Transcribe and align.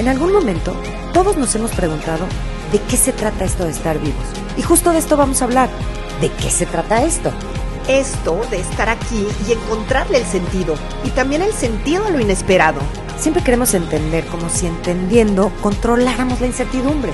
En 0.00 0.08
algún 0.08 0.32
momento, 0.32 0.74
todos 1.12 1.36
nos 1.36 1.54
hemos 1.56 1.72
preguntado 1.72 2.24
de 2.72 2.80
qué 2.88 2.96
se 2.96 3.12
trata 3.12 3.44
esto 3.44 3.64
de 3.64 3.70
estar 3.72 3.98
vivos. 3.98 4.24
Y 4.56 4.62
justo 4.62 4.92
de 4.92 4.98
esto 4.98 5.18
vamos 5.18 5.42
a 5.42 5.44
hablar. 5.44 5.68
¿De 6.22 6.32
qué 6.32 6.48
se 6.48 6.64
trata 6.64 7.04
esto? 7.04 7.30
Esto 7.86 8.40
de 8.50 8.60
estar 8.60 8.88
aquí 8.88 9.26
y 9.46 9.52
encontrarle 9.52 10.16
el 10.16 10.24
sentido. 10.24 10.74
Y 11.04 11.10
también 11.10 11.42
el 11.42 11.52
sentido 11.52 12.06
a 12.06 12.08
lo 12.08 12.18
inesperado. 12.18 12.80
Siempre 13.18 13.42
queremos 13.42 13.74
entender 13.74 14.24
como 14.28 14.48
si 14.48 14.66
entendiendo 14.66 15.52
controláramos 15.60 16.40
la 16.40 16.46
incertidumbre. 16.46 17.12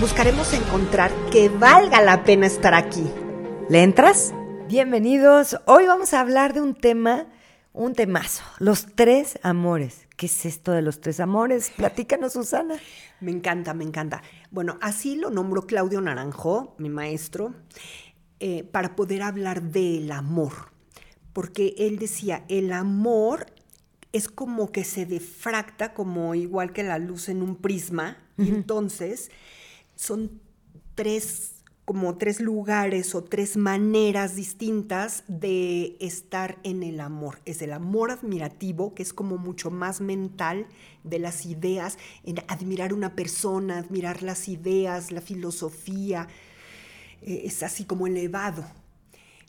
Buscaremos 0.00 0.52
encontrar 0.54 1.12
que 1.30 1.48
valga 1.48 2.00
la 2.00 2.24
pena 2.24 2.48
estar 2.48 2.74
aquí. 2.74 3.08
¿Le 3.68 3.84
entras? 3.84 4.34
Bienvenidos. 4.66 5.60
Hoy 5.66 5.86
vamos 5.86 6.12
a 6.14 6.18
hablar 6.18 6.52
de 6.52 6.62
un 6.62 6.74
tema, 6.74 7.26
un 7.78 7.94
temazo, 7.94 8.42
los 8.58 8.86
tres 8.96 9.38
amores. 9.42 10.06
¿Qué 10.16 10.26
es 10.26 10.46
esto 10.46 10.72
de 10.72 10.82
los 10.82 11.00
tres 11.00 11.20
amores? 11.20 11.70
Platícanos, 11.76 12.32
Susana. 12.32 12.74
Me 13.20 13.30
encanta, 13.30 13.72
me 13.72 13.84
encanta. 13.84 14.20
Bueno, 14.50 14.78
así 14.80 15.14
lo 15.14 15.30
nombró 15.30 15.64
Claudio 15.66 16.00
Naranjo, 16.00 16.74
mi 16.78 16.88
maestro, 16.88 17.54
eh, 18.40 18.64
para 18.64 18.96
poder 18.96 19.22
hablar 19.22 19.62
del 19.62 20.10
amor. 20.10 20.72
Porque 21.32 21.76
él 21.78 22.00
decía, 22.00 22.44
el 22.48 22.72
amor 22.72 23.46
es 24.12 24.28
como 24.28 24.72
que 24.72 24.82
se 24.82 25.06
defracta, 25.06 25.94
como 25.94 26.34
igual 26.34 26.72
que 26.72 26.82
la 26.82 26.98
luz 26.98 27.28
en 27.28 27.42
un 27.42 27.54
prisma. 27.54 28.18
Y 28.36 28.48
entonces 28.48 29.30
son 29.94 30.40
tres 30.96 31.57
como 31.88 32.18
tres 32.18 32.38
lugares 32.38 33.14
o 33.14 33.24
tres 33.24 33.56
maneras 33.56 34.36
distintas 34.36 35.24
de 35.26 35.96
estar 36.00 36.58
en 36.62 36.82
el 36.82 37.00
amor. 37.00 37.40
Es 37.46 37.62
el 37.62 37.72
amor 37.72 38.10
admirativo, 38.10 38.92
que 38.92 39.02
es 39.02 39.14
como 39.14 39.38
mucho 39.38 39.70
más 39.70 40.02
mental 40.02 40.66
de 41.02 41.18
las 41.18 41.46
ideas, 41.46 41.96
en 42.24 42.40
admirar 42.46 42.92
una 42.92 43.16
persona, 43.16 43.78
admirar 43.78 44.22
las 44.22 44.48
ideas, 44.48 45.12
la 45.12 45.22
filosofía, 45.22 46.28
eh, 47.22 47.44
es 47.44 47.62
así 47.62 47.86
como 47.86 48.06
elevado. 48.06 48.66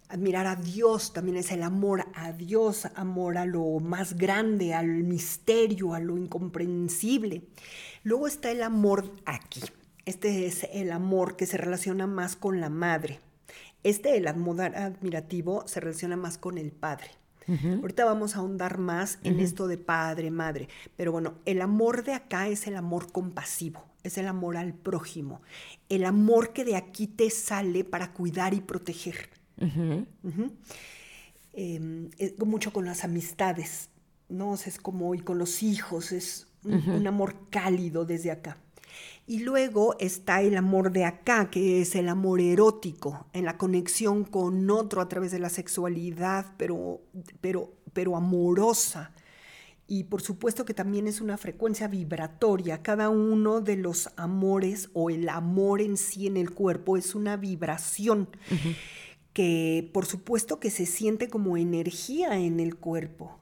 Admirar 0.08 0.48
a 0.48 0.56
Dios 0.56 1.12
también 1.12 1.36
es 1.36 1.52
el 1.52 1.62
amor 1.62 2.06
a 2.16 2.32
Dios, 2.32 2.88
amor 2.96 3.38
a 3.38 3.46
lo 3.46 3.82
más 3.82 4.16
grande, 4.16 4.74
al 4.74 4.88
misterio, 5.04 5.94
a 5.94 6.00
lo 6.00 6.18
incomprensible. 6.18 7.42
Luego 8.04 8.28
está 8.28 8.50
el 8.50 8.64
amor 8.64 9.12
aquí, 9.26 9.60
este 10.10 10.48
es 10.48 10.68
el 10.74 10.92
amor 10.92 11.36
que 11.36 11.46
se 11.46 11.58
relaciona 11.58 12.08
más 12.08 12.36
con 12.36 12.60
la 12.60 12.70
madre. 12.70 13.20
Este, 13.84 14.18
el 14.18 14.28
amor 14.28 14.60
admirativo, 14.62 15.68
se 15.68 15.80
relaciona 15.80 16.18
más 16.18 16.38
con 16.38 16.58
el 16.58 16.72
padre. 16.72 17.12
Ahorita 17.48 18.06
vamos 18.06 18.36
a 18.36 18.40
ahondar 18.40 18.78
más 18.78 19.18
en 19.24 19.40
esto 19.40 19.68
de 19.68 19.80
padre, 19.80 20.30
madre. 20.30 20.68
Pero 20.96 21.12
bueno, 21.12 21.36
el 21.46 21.62
amor 21.62 22.04
de 22.04 22.14
acá 22.14 22.48
es 22.48 22.68
el 22.68 22.76
amor 22.76 23.12
compasivo, 23.12 23.84
es 24.04 24.20
el 24.20 24.28
amor 24.28 24.56
al 24.56 24.74
prójimo, 24.76 25.42
el 25.90 26.06
amor 26.06 26.54
que 26.54 26.64
de 26.64 26.76
aquí 26.76 27.08
te 27.08 27.32
sale 27.32 27.84
para 27.84 28.14
cuidar 28.14 28.54
y 28.54 28.62
proteger. 28.62 29.30
Em, 31.54 32.10
mucho 32.46 32.72
con 32.72 32.86
las 32.86 33.04
amistades, 33.04 33.90
¿no? 34.28 34.54
es 34.54 34.80
como, 34.80 35.16
y 35.16 35.20
con 35.20 35.40
los 35.40 35.64
hijos, 35.64 36.12
es 36.12 36.48
un 36.64 37.08
amor 37.08 37.50
cálido 37.50 38.06
desde 38.06 38.30
acá. 38.30 38.58
Y 39.28 39.40
luego 39.40 39.96
está 40.00 40.42
el 40.42 40.58
amor 40.58 40.92
de 40.92 41.06
acá, 41.06 41.50
que 41.52 41.82
es 41.82 41.96
el 41.96 42.10
amor 42.10 42.42
erótico, 42.42 43.28
en 43.34 43.46
la 43.46 43.58
conexión 43.58 44.24
con 44.24 44.70
otro 44.72 45.02
a 45.02 45.10
través 45.10 45.32
de 45.32 45.40
la 45.40 45.50
sexualidad, 45.50 46.54
pero, 46.58 47.02
pero, 47.40 47.72
pero 47.94 48.16
amorosa. 48.16 49.12
Y 49.88 50.06
por 50.06 50.22
supuesto 50.22 50.66
que 50.66 50.74
también 50.74 51.08
es 51.08 51.22
una 51.22 51.38
frecuencia 51.38 51.88
vibratoria. 51.88 52.82
Cada 52.82 53.10
uno 53.10 53.62
de 53.62 53.76
los 53.76 54.10
amores 54.18 54.90
o 54.94 55.10
el 55.10 55.30
amor 55.30 55.82
en 55.82 55.98
sí 55.98 56.28
en 56.28 56.38
el 56.38 56.52
cuerpo 56.52 56.98
es 56.98 57.16
una 57.16 57.38
vibración 57.38 58.30
que 59.34 59.90
por 59.94 60.06
supuesto 60.06 60.60
que 60.60 60.70
se 60.70 60.86
siente 60.86 61.28
como 61.28 61.58
energía 61.58 62.38
en 62.40 62.60
el 62.60 62.76
cuerpo 62.76 63.40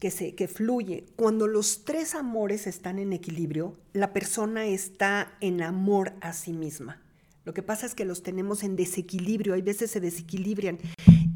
que, 0.00 0.10
se, 0.10 0.34
que 0.34 0.48
fluye. 0.48 1.06
Cuando 1.16 1.46
los 1.46 1.84
tres 1.84 2.14
amores 2.14 2.66
están 2.66 2.98
en 2.98 3.12
equilibrio, 3.12 3.76
la 3.92 4.12
persona 4.12 4.66
está 4.66 5.36
en 5.40 5.62
amor 5.62 6.14
a 6.20 6.32
sí 6.32 6.52
misma. 6.52 7.00
Lo 7.44 7.54
que 7.54 7.62
pasa 7.62 7.86
es 7.86 7.94
que 7.94 8.04
los 8.04 8.22
tenemos 8.22 8.62
en 8.62 8.76
desequilibrio, 8.76 9.54
hay 9.54 9.62
veces 9.62 9.90
se 9.90 10.00
desequilibran 10.00 10.78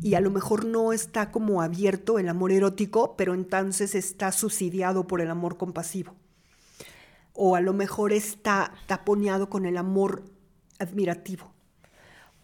y 0.01 0.15
a 0.15 0.21
lo 0.21 0.31
mejor 0.31 0.65
no 0.65 0.93
está 0.93 1.33
como 1.33 1.63
abierto 1.63 2.21
el 2.21 2.29
amor 2.29 2.53
erótico, 2.53 3.17
pero 3.17 3.35
entonces 3.35 3.97
está 3.97 4.31
subsidiado 4.31 5.09
por 5.09 5.21
el 5.21 5.31
amor 5.31 5.57
compasivo. 5.57 6.15
O 7.33 7.57
a 7.57 7.61
lo 7.61 7.73
mejor 7.73 8.13
está 8.13 8.73
taponeado 8.87 9.51
con 9.51 9.67
el 9.67 9.77
amor 9.77 10.23
admirativo. 10.79 11.56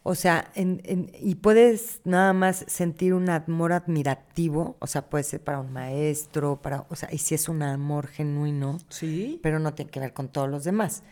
O 0.04 0.16
sea, 0.16 0.50
y 0.56 1.36
puedes 1.36 2.00
nada 2.04 2.32
más 2.32 2.64
sentir 2.66 3.14
un 3.14 3.30
amor 3.30 3.72
admirativo, 3.72 4.76
o 4.80 4.88
sea, 4.88 5.08
puede 5.08 5.22
ser 5.22 5.40
para 5.40 5.60
un 5.60 5.72
maestro, 5.72 6.60
para, 6.60 6.86
o 6.88 6.96
sea, 6.96 7.08
y 7.12 7.18
si 7.18 7.36
es 7.36 7.48
un 7.48 7.62
amor 7.62 8.08
genuino, 8.08 8.78
sí, 8.88 9.38
pero 9.44 9.60
no 9.60 9.74
tiene 9.74 9.92
que 9.92 10.00
ver 10.00 10.12
con 10.12 10.28
todos 10.28 10.50
los 10.50 10.64
demás. 10.64 11.04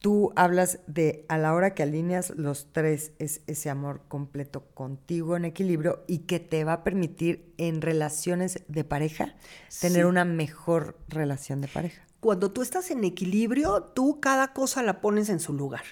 Tú 0.00 0.32
hablas 0.34 0.80
de 0.88 1.24
a 1.28 1.38
la 1.38 1.54
hora 1.54 1.74
que 1.74 1.84
alineas 1.84 2.30
los 2.30 2.66
tres 2.72 3.12
es 3.18 3.42
ese 3.46 3.70
amor 3.70 4.02
completo 4.08 4.64
contigo 4.74 5.36
en 5.36 5.44
equilibrio 5.44 6.04
y 6.08 6.20
que 6.20 6.40
te 6.40 6.64
va 6.64 6.74
a 6.74 6.84
permitir 6.84 7.54
en 7.58 7.80
relaciones 7.80 8.62
de 8.66 8.84
pareja 8.84 9.36
tener 9.80 10.04
una 10.04 10.24
mejor 10.24 10.98
relación 11.08 11.60
de 11.60 11.68
pareja. 11.68 12.02
Cuando 12.20 12.50
tú 12.50 12.62
estás 12.62 12.90
en 12.90 13.04
equilibrio, 13.04 13.84
tú 13.94 14.20
cada 14.20 14.52
cosa 14.52 14.82
la 14.82 15.00
pones 15.00 15.28
en 15.28 15.38
su 15.40 15.52
lugar 15.52 15.82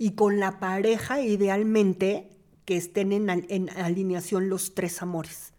y 0.00 0.12
con 0.12 0.40
la 0.40 0.58
pareja 0.60 1.20
idealmente 1.20 2.30
que 2.64 2.78
estén 2.78 3.12
en, 3.12 3.68
alineación 3.76 4.48
los 4.48 4.74
tres 4.74 5.02
amores. 5.02 5.52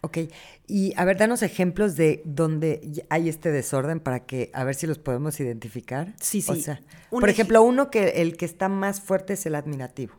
Ok, 0.00 0.18
y 0.66 0.94
a 0.96 1.04
ver, 1.04 1.18
danos 1.18 1.42
ejemplos 1.42 1.94
de 1.94 2.22
donde 2.24 3.04
hay 3.10 3.28
este 3.28 3.52
desorden 3.52 4.00
para 4.00 4.24
que, 4.24 4.50
a 4.54 4.64
ver 4.64 4.74
si 4.74 4.86
los 4.86 4.98
podemos 4.98 5.38
identificar. 5.38 6.14
Sí, 6.18 6.40
sí. 6.40 6.50
O 6.50 6.56
sea, 6.56 6.80
por 7.10 7.28
ejemplo, 7.28 7.62
uno 7.62 7.90
que 7.90 8.22
el 8.22 8.38
que 8.38 8.46
está 8.46 8.70
más 8.70 9.02
fuerte 9.02 9.34
es 9.34 9.44
el 9.44 9.54
admirativo. 9.54 10.14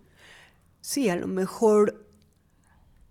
Sí, 0.79 1.09
a 1.09 1.15
lo 1.15 1.25
mejor 1.25 2.05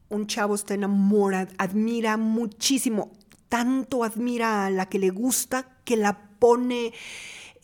un 0.09 0.29
chavo 0.29 0.55
está 0.55 0.75
enamorado, 0.75 1.51
admira 1.59 2.17
muchísimo, 2.17 3.11
tanto 3.49 4.05
admira 4.05 4.67
a 4.67 4.71
la 4.71 4.89
que 4.89 5.01
le 5.01 5.11
gusta 5.11 5.79
que 5.85 5.97
la 5.97 6.29
pone 6.39 6.93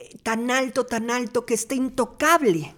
eh, 0.00 0.18
tan 0.24 0.50
alto, 0.50 0.86
tan 0.86 1.08
alto 1.12 1.46
que 1.46 1.54
está 1.54 1.76
intocable. 1.76 2.74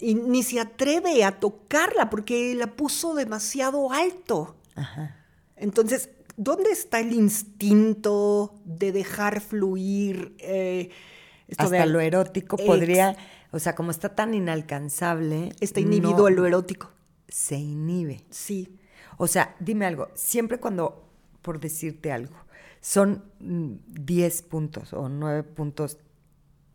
Y 0.00 0.14
ni 0.14 0.42
se 0.42 0.60
atreve 0.60 1.22
a 1.24 1.38
tocarla 1.38 2.10
porque 2.10 2.54
la 2.54 2.74
puso 2.74 3.14
demasiado 3.14 3.92
alto. 3.92 4.56
Entonces, 5.56 6.10
¿dónde 6.36 6.70
está 6.70 7.00
el 7.00 7.12
instinto 7.12 8.54
de 8.64 8.92
dejar 8.92 9.40
fluir? 9.40 10.34
Eh, 10.38 10.90
Hasta 11.56 11.86
lo 11.86 12.00
erótico 12.00 12.56
podría, 12.56 13.16
o 13.52 13.58
sea, 13.58 13.74
como 13.74 13.90
está 13.90 14.14
tan 14.14 14.34
inalcanzable. 14.34 15.52
Está 15.60 15.80
inhibido 15.80 16.26
a 16.26 16.30
lo 16.30 16.46
erótico. 16.46 16.90
Se 17.28 17.56
inhibe. 17.56 18.24
Sí. 18.30 18.78
O 19.18 19.26
sea, 19.26 19.56
dime 19.58 19.86
algo, 19.86 20.08
siempre 20.14 20.58
cuando, 20.58 21.10
por 21.42 21.60
decirte 21.60 22.12
algo, 22.12 22.36
son 22.80 23.24
10 23.40 24.42
mm, 24.42 24.48
puntos 24.48 24.92
o 24.92 25.08
9 25.08 25.42
puntos 25.42 25.98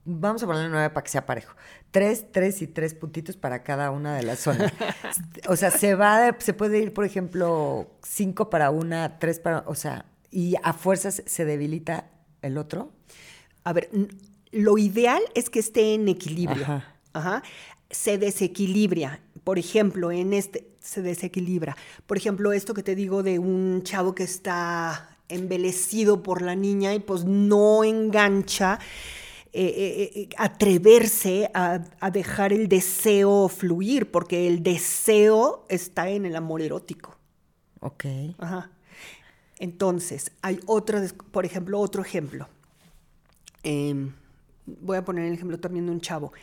vamos 0.06 0.44
a 0.44 0.48
ponerle 0.48 0.70
nueve 0.70 0.90
para 0.90 1.04
que 1.04 1.10
sea 1.10 1.26
parejo. 1.26 1.56
Tres, 1.92 2.26
tres 2.32 2.62
y 2.62 2.68
tres 2.68 2.94
puntitos 2.94 3.38
para 3.38 3.64
cada 3.64 3.92
una 3.92 4.16
de 4.16 4.24
las 4.24 4.40
zonas. 4.40 4.72
o 5.48 5.56
sea, 5.56 5.72
se 5.72 5.96
va, 5.96 6.36
se 6.40 6.54
puede 6.54 6.80
ir, 6.80 6.94
por 6.94 7.06
ejemplo, 7.06 7.92
cinco 8.04 8.50
para 8.50 8.72
una, 8.72 9.20
tres 9.20 9.40
para, 9.40 9.64
o 9.68 9.76
sea, 9.76 10.06
y 10.32 10.56
a 10.64 10.74
fuerzas 10.74 11.24
se 11.26 11.46
debilita 11.46 12.10
el 12.42 12.58
otro. 12.58 12.92
A 13.64 13.74
ver, 13.74 13.90
lo 14.52 14.78
ideal 14.78 15.22
es 15.36 15.50
que 15.50 15.60
esté 15.60 15.94
en 15.94 16.08
equilibrio. 16.10 16.66
Ajá. 17.14 17.44
Se 17.90 18.18
desequilibra. 18.18 19.20
Por 19.44 19.60
ejemplo, 19.60 20.12
en 20.12 20.34
este 20.34 20.68
se 20.80 21.02
desequilibra. 21.02 21.78
Por 22.06 22.18
ejemplo, 22.18 22.52
esto 22.52 22.74
que 22.74 22.84
te 22.84 22.96
digo 22.96 23.24
de 23.24 23.40
un 23.40 23.84
chavo 23.84 24.16
que 24.16 24.24
está 24.24 25.18
embelecido 25.30 26.22
por 26.22 26.42
la 26.42 26.56
niña 26.56 26.94
y 26.94 27.00
pues 27.00 27.24
no 27.24 27.84
engancha 27.84 28.80
eh, 29.56 29.66
eh, 29.66 30.12
eh, 30.16 30.30
atreverse 30.38 31.52
a, 31.54 31.80
dejar 32.12 32.54
el 32.54 32.68
deseo 32.68 33.48
fluir, 33.48 34.10
porque 34.10 34.48
el 34.48 34.64
deseo 34.64 35.66
está 35.70 36.10
en 36.10 36.26
el 36.26 36.36
amor 36.36 36.64
erótico. 36.64 37.16
Ok. 37.80 38.06
Ajá. 38.40 38.72
Entonces, 39.60 40.32
hay 40.42 40.60
otro, 40.66 41.00
por 41.32 41.46
ejemplo, 41.46 41.80
otro 41.80 42.02
ejemplo. 42.02 42.48
Em, 43.62 44.14
voy 44.66 44.98
a 44.98 45.06
poner 45.06 45.26
el 45.26 45.34
ejemplo 45.34 45.60
también 45.60 45.86
de 45.86 45.92
un 45.92 46.02
chavo 46.02 46.34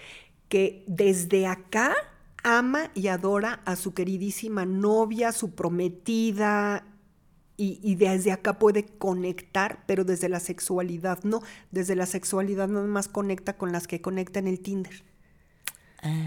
que 0.48 0.84
desde 0.86 1.46
acá 1.46 1.94
ama 2.44 2.90
y 2.94 3.08
adora 3.08 3.60
a 3.64 3.74
su 3.74 3.92
queridísima 3.92 4.64
novia, 4.66 5.32
su 5.32 5.54
prometida, 5.54 6.84
y, 7.62 7.94
desde 7.96 8.32
acá 8.32 8.58
puede 8.58 8.86
conectar, 8.86 9.84
pero 9.86 10.04
desde 10.04 10.30
la 10.30 10.40
sexualidad 10.40 11.22
no. 11.24 11.42
Desde 11.70 11.94
la 11.94 12.06
sexualidad 12.06 12.68
nada 12.68 12.86
más 12.86 13.06
conecta 13.06 13.58
con 13.58 13.70
las 13.70 13.86
que 13.86 14.00
conecta 14.00 14.38
en 14.38 14.48
el 14.48 14.60
Tinder. 14.60 15.04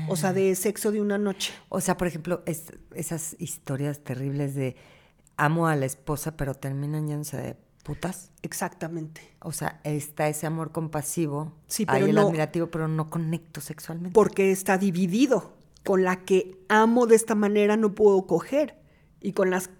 O 0.09 0.15
sea, 0.15 0.31
de 0.31 0.53
sexo 0.53 0.91
de 0.91 1.01
una 1.01 1.17
noche. 1.17 1.51
O 1.69 1.81
sea, 1.81 1.97
por 1.97 2.07
ejemplo, 2.07 2.43
esas 2.45 3.35
historias 3.39 4.03
terribles 4.03 4.53
de 4.53 4.75
amo 5.35 5.67
a 5.67 5.75
la 5.75 5.87
esposa, 5.87 6.37
pero 6.37 6.53
terminan 6.53 7.07
yéndose 7.07 7.37
de 7.37 7.57
putas. 7.83 8.31
Exactamente. 8.43 9.21
O 9.41 9.51
sea, 9.51 9.81
está 9.83 10.27
ese 10.27 10.45
amor 10.45 10.71
compasivo, 10.71 11.53
sí, 11.65 11.87
pero 11.87 12.05
hay 12.05 12.11
el 12.11 12.15
no, 12.15 12.27
admirativo, 12.27 12.67
pero 12.67 12.87
no 12.87 13.09
conecto 13.09 13.59
sexualmente. 13.59 14.13
Porque 14.13 14.51
está 14.51 14.77
dividido. 14.77 15.53
Con 15.83 16.03
la 16.03 16.23
que 16.23 16.63
amo 16.69 17.07
de 17.07 17.15
esta 17.15 17.33
manera 17.33 17.75
no 17.75 17.95
puedo 17.95 18.27
coger. 18.27 18.77
Y 19.19 19.33
con 19.33 19.49
las 19.49 19.71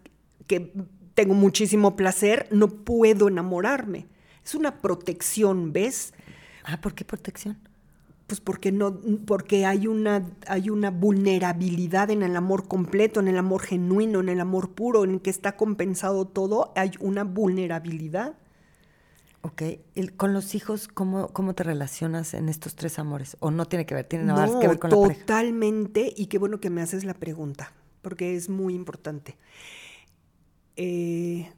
que 0.47 0.73
tengo 1.13 1.33
muchísimo 1.33 1.95
placer 1.95 2.47
no 2.51 2.67
puedo 2.67 3.27
enamorarme. 3.27 4.07
Es 4.43 4.55
una 4.55 4.77
protección, 4.79 5.71
¿ves? 5.71 6.13
Ah, 6.63 6.79
¿por 6.81 6.93
qué 6.93 7.05
protección? 7.05 7.57
Pues 8.27 8.39
porque 8.39 8.71
no, 8.71 8.99
porque 9.25 9.65
hay 9.65 9.87
una, 9.87 10.25
hay 10.47 10.69
una 10.69 10.91
vulnerabilidad 10.91 12.09
en 12.09 12.23
el 12.23 12.35
amor 12.35 12.67
completo, 12.67 13.19
en 13.19 13.27
el 13.27 13.37
amor 13.37 13.61
genuino, 13.61 14.21
en 14.21 14.29
el 14.29 14.39
amor 14.39 14.71
puro, 14.71 15.03
en 15.03 15.11
el 15.11 15.21
que 15.21 15.29
está 15.29 15.55
compensado 15.55 16.25
todo, 16.25 16.71
hay 16.75 16.91
una 16.99 17.23
vulnerabilidad. 17.25 18.35
Ok, 19.41 19.61
con 20.15 20.33
los 20.33 20.55
hijos, 20.55 20.87
¿cómo, 20.87 21.27
¿cómo 21.27 21.53
te 21.53 21.63
relacionas 21.63 22.33
en 22.33 22.47
estos 22.47 22.75
tres 22.75 22.97
amores? 22.97 23.35
¿O 23.41 23.51
no 23.51 23.65
tiene 23.65 23.85
que 23.85 23.93
ver? 23.93 24.05
¿Tiene 24.05 24.23
nada 24.23 24.47
que 24.59 24.69
ver 24.69 24.79
con 24.79 24.89
la 24.89 24.95
pareja? 24.95 25.19
Totalmente, 25.19 26.13
y 26.15 26.27
qué 26.27 26.37
bueno 26.37 26.61
que 26.61 26.69
me 26.69 26.81
haces 26.81 27.03
la 27.03 27.13
pregunta, 27.13 27.73
porque 28.01 28.37
es 28.37 28.47
muy 28.47 28.73
importante. 28.73 29.35
Eh, 30.75 31.51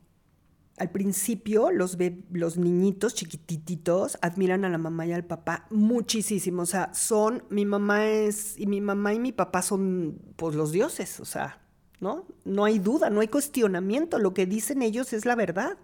al 0.77 0.91
principio 0.91 1.71
los, 1.71 1.97
los 2.31 2.57
niñitos 2.57 3.15
chiquititos 3.15 4.17
admiran 4.21 4.65
a 4.65 4.69
la 4.69 4.77
mamá 4.77 5.05
y 5.05 5.13
al 5.13 5.23
papá 5.23 5.67
muchísimo. 5.69 6.63
O 6.63 6.65
sea, 6.65 6.93
son, 6.93 7.43
mi 7.49 7.65
mamá 7.65 8.05
es, 8.07 8.59
y 8.59 8.67
mi 8.67 8.81
mamá 8.81 9.13
y 9.13 9.19
mi 9.19 9.31
papá 9.31 9.61
son 9.61 10.19
pues 10.35 10.55
los 10.55 10.71
dioses, 10.71 11.19
o 11.21 11.25
sea, 11.25 11.61
¿no? 12.01 12.25
No 12.43 12.65
hay 12.65 12.79
duda, 12.79 13.09
no 13.09 13.21
hay 13.21 13.29
cuestionamiento. 13.29 14.19
Lo 14.19 14.33
que 14.33 14.45
dicen 14.45 14.81
ellos 14.81 15.13
es 15.13 15.25
la 15.25 15.35
verdad, 15.35 15.77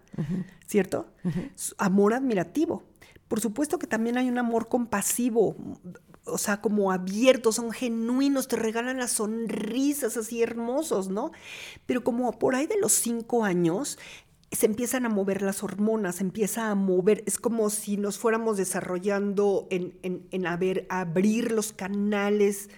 ¿cierto? 0.66 1.06
Amor 1.78 2.12
admirativo. 2.12 2.82
Por 3.28 3.40
supuesto 3.40 3.78
que 3.78 3.86
también 3.86 4.18
hay 4.18 4.28
un 4.28 4.36
amor 4.36 4.68
compasivo, 4.68 5.56
o 6.24 6.38
sea, 6.38 6.60
como 6.60 6.92
abiertos, 6.92 7.56
son 7.56 7.72
genuinos, 7.72 8.48
te 8.48 8.56
regalan 8.56 8.98
las 8.98 9.12
sonrisas 9.12 10.16
así 10.16 10.42
hermosos, 10.42 11.08
¿no? 11.08 11.32
Pero 11.86 12.04
como 12.04 12.38
por 12.38 12.54
ahí 12.54 12.66
de 12.66 12.78
los 12.80 12.92
cinco 12.92 13.44
años, 13.44 13.98
se 14.52 14.66
empiezan 14.66 15.06
a 15.06 15.08
mover 15.08 15.42
las 15.42 15.62
hormonas, 15.62 16.16
se 16.16 16.24
empieza 16.24 16.70
a 16.70 16.74
mover, 16.74 17.24
es 17.26 17.38
como 17.38 17.70
si 17.70 17.96
nos 17.96 18.18
fuéramos 18.18 18.56
desarrollando 18.56 19.66
en, 19.70 19.98
en, 20.02 20.46
abrir 20.46 21.52
los 21.52 21.72
canales 21.72 22.68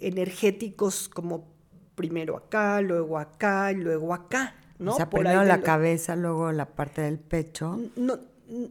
energéticos 0.00 1.08
como 1.08 1.46
primero 1.94 2.36
acá, 2.36 2.80
luego 2.80 3.18
acá, 3.18 3.70
luego 3.72 4.14
acá, 4.14 4.54
¿no? 4.78 4.94
O 4.94 4.96
sea, 4.96 5.10
primero 5.10 5.44
la 5.44 5.60
cabeza, 5.60 6.16
luego 6.16 6.52
la 6.52 6.66
parte 6.66 7.02
del 7.02 7.18
pecho. 7.18 7.78
No, 7.96 8.18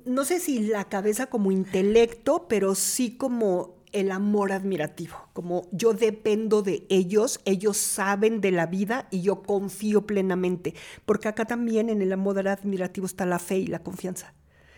no 0.05 0.25
sé 0.25 0.39
si 0.39 0.67
la 0.67 0.85
cabeza 0.85 1.27
como 1.27 1.51
intelecto, 1.51 2.47
pero 2.47 2.73
sí 2.73 3.15
como 3.15 3.76
el 3.99 4.11
amor 4.11 4.51
admirativo, 4.51 5.15
como 5.33 5.67
yo 5.71 5.93
dependo 5.93 6.61
de 6.61 6.85
ellos, 6.89 7.39
ellos 7.45 7.77
saben 7.77 8.41
de 8.41 8.51
la 8.51 8.67
vida 8.67 9.07
y 9.09 9.21
yo 9.21 9.41
confío 9.41 10.05
plenamente, 10.05 10.75
porque 11.05 11.27
acá 11.27 11.45
también 11.45 11.89
en 11.89 12.01
el 12.01 12.13
amor 12.13 12.47
admirativo 12.47 13.07
está 13.07 13.25
la 13.25 13.39
fe 13.39 13.57
y 13.57 13.67
la 13.67 13.79
confianza, 13.79 14.33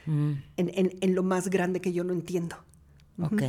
mm. 0.05 0.31
en, 0.55 1.15
lo 1.15 1.23
más 1.23 1.49
grande 1.49 1.81
que 1.81 1.91
yo 1.91 2.03
no 2.03 2.13
entiendo. 2.13 2.55
Ok. 3.21 3.43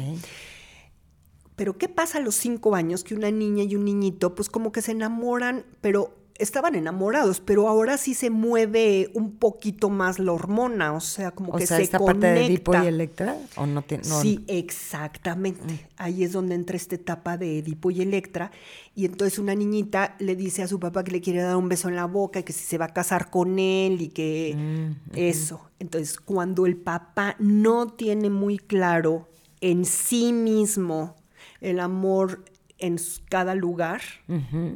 Pero 1.55 1.79
¿qué 1.79 1.89
pasa 1.89 2.19
a 2.19 2.21
los 2.23 2.35
cinco 2.35 2.75
años 2.75 3.05
que 3.05 3.15
una 3.15 3.31
niña 3.31 3.63
y 3.65 3.77
un 3.77 3.85
niñito, 3.85 4.35
pues 4.35 4.49
como 4.49 4.73
que 4.73 4.83
se 4.83 4.93
enamoran, 4.93 5.65
pero 5.81 6.20
estaban 6.41 6.75
enamorados, 6.75 7.41
pero 7.41 7.69
ahora 7.69 7.99
sí 7.99 8.15
se 8.15 8.31
mueve 8.31 9.11
un 9.15 9.33
poquito 9.33 9.91
más 9.91 10.19
la 10.19 10.33
hormona, 10.33 10.93
o 10.95 11.01
sea, 11.01 11.31
como 11.31 11.55
que 11.55 11.67
se 11.67 11.83
esta 11.83 11.99
parte 11.99 12.27
de 12.27 12.47
Edipo 12.47 12.75
y 12.75 12.87
Electra 12.87 13.37
o 13.57 13.67
no 13.67 13.83
tiene 13.83 14.05
Sí, 14.05 14.45
exactamente. 14.49 15.75
Mm. 15.75 15.79
Ahí 15.97 16.25
es 16.25 16.33
donde 16.33 16.55
entra 16.55 16.77
esta 16.77 16.95
etapa 16.95 17.37
de 17.37 17.59
Edipo 17.59 17.91
y 17.91 18.01
Electra 18.01 18.51
y 18.95 19.05
entonces 19.05 19.39
una 19.39 19.55
niñita 19.55 20.17
le 20.19 20.35
dice 20.35 20.63
a 20.63 20.69
su 20.69 20.81
papá 20.81 21.05
que 21.05 21.13
le 21.13 21.21
quiere 21.21 21.43
dar 21.43 21.57
un 21.57 21.69
beso 21.69 21.89
en 21.89 21.97
la 21.97 22.07
boca 22.07 22.41
y 22.41 22.43
que 22.43 22.53
si 22.53 22.65
se 22.65 22.79
va 22.79 22.87
a 22.87 22.95
casar 22.95 23.31
con 23.31 23.59
él 23.59 24.01
y 24.01 24.09
que 24.09 24.55
mm, 24.57 25.17
eso. 25.17 25.69
Entonces, 25.79 26.19
cuando 26.19 26.67
el 26.67 26.77
papá 26.77 27.37
no 27.39 27.87
tiene 27.89 28.31
muy 28.31 28.59
claro 28.59 29.29
en 29.61 29.85
sí 29.85 30.33
mismo 30.33 31.17
el 31.61 31.81
amor 31.81 32.45
en 32.79 32.97
cada 33.29 33.55
lugar, 33.55 34.01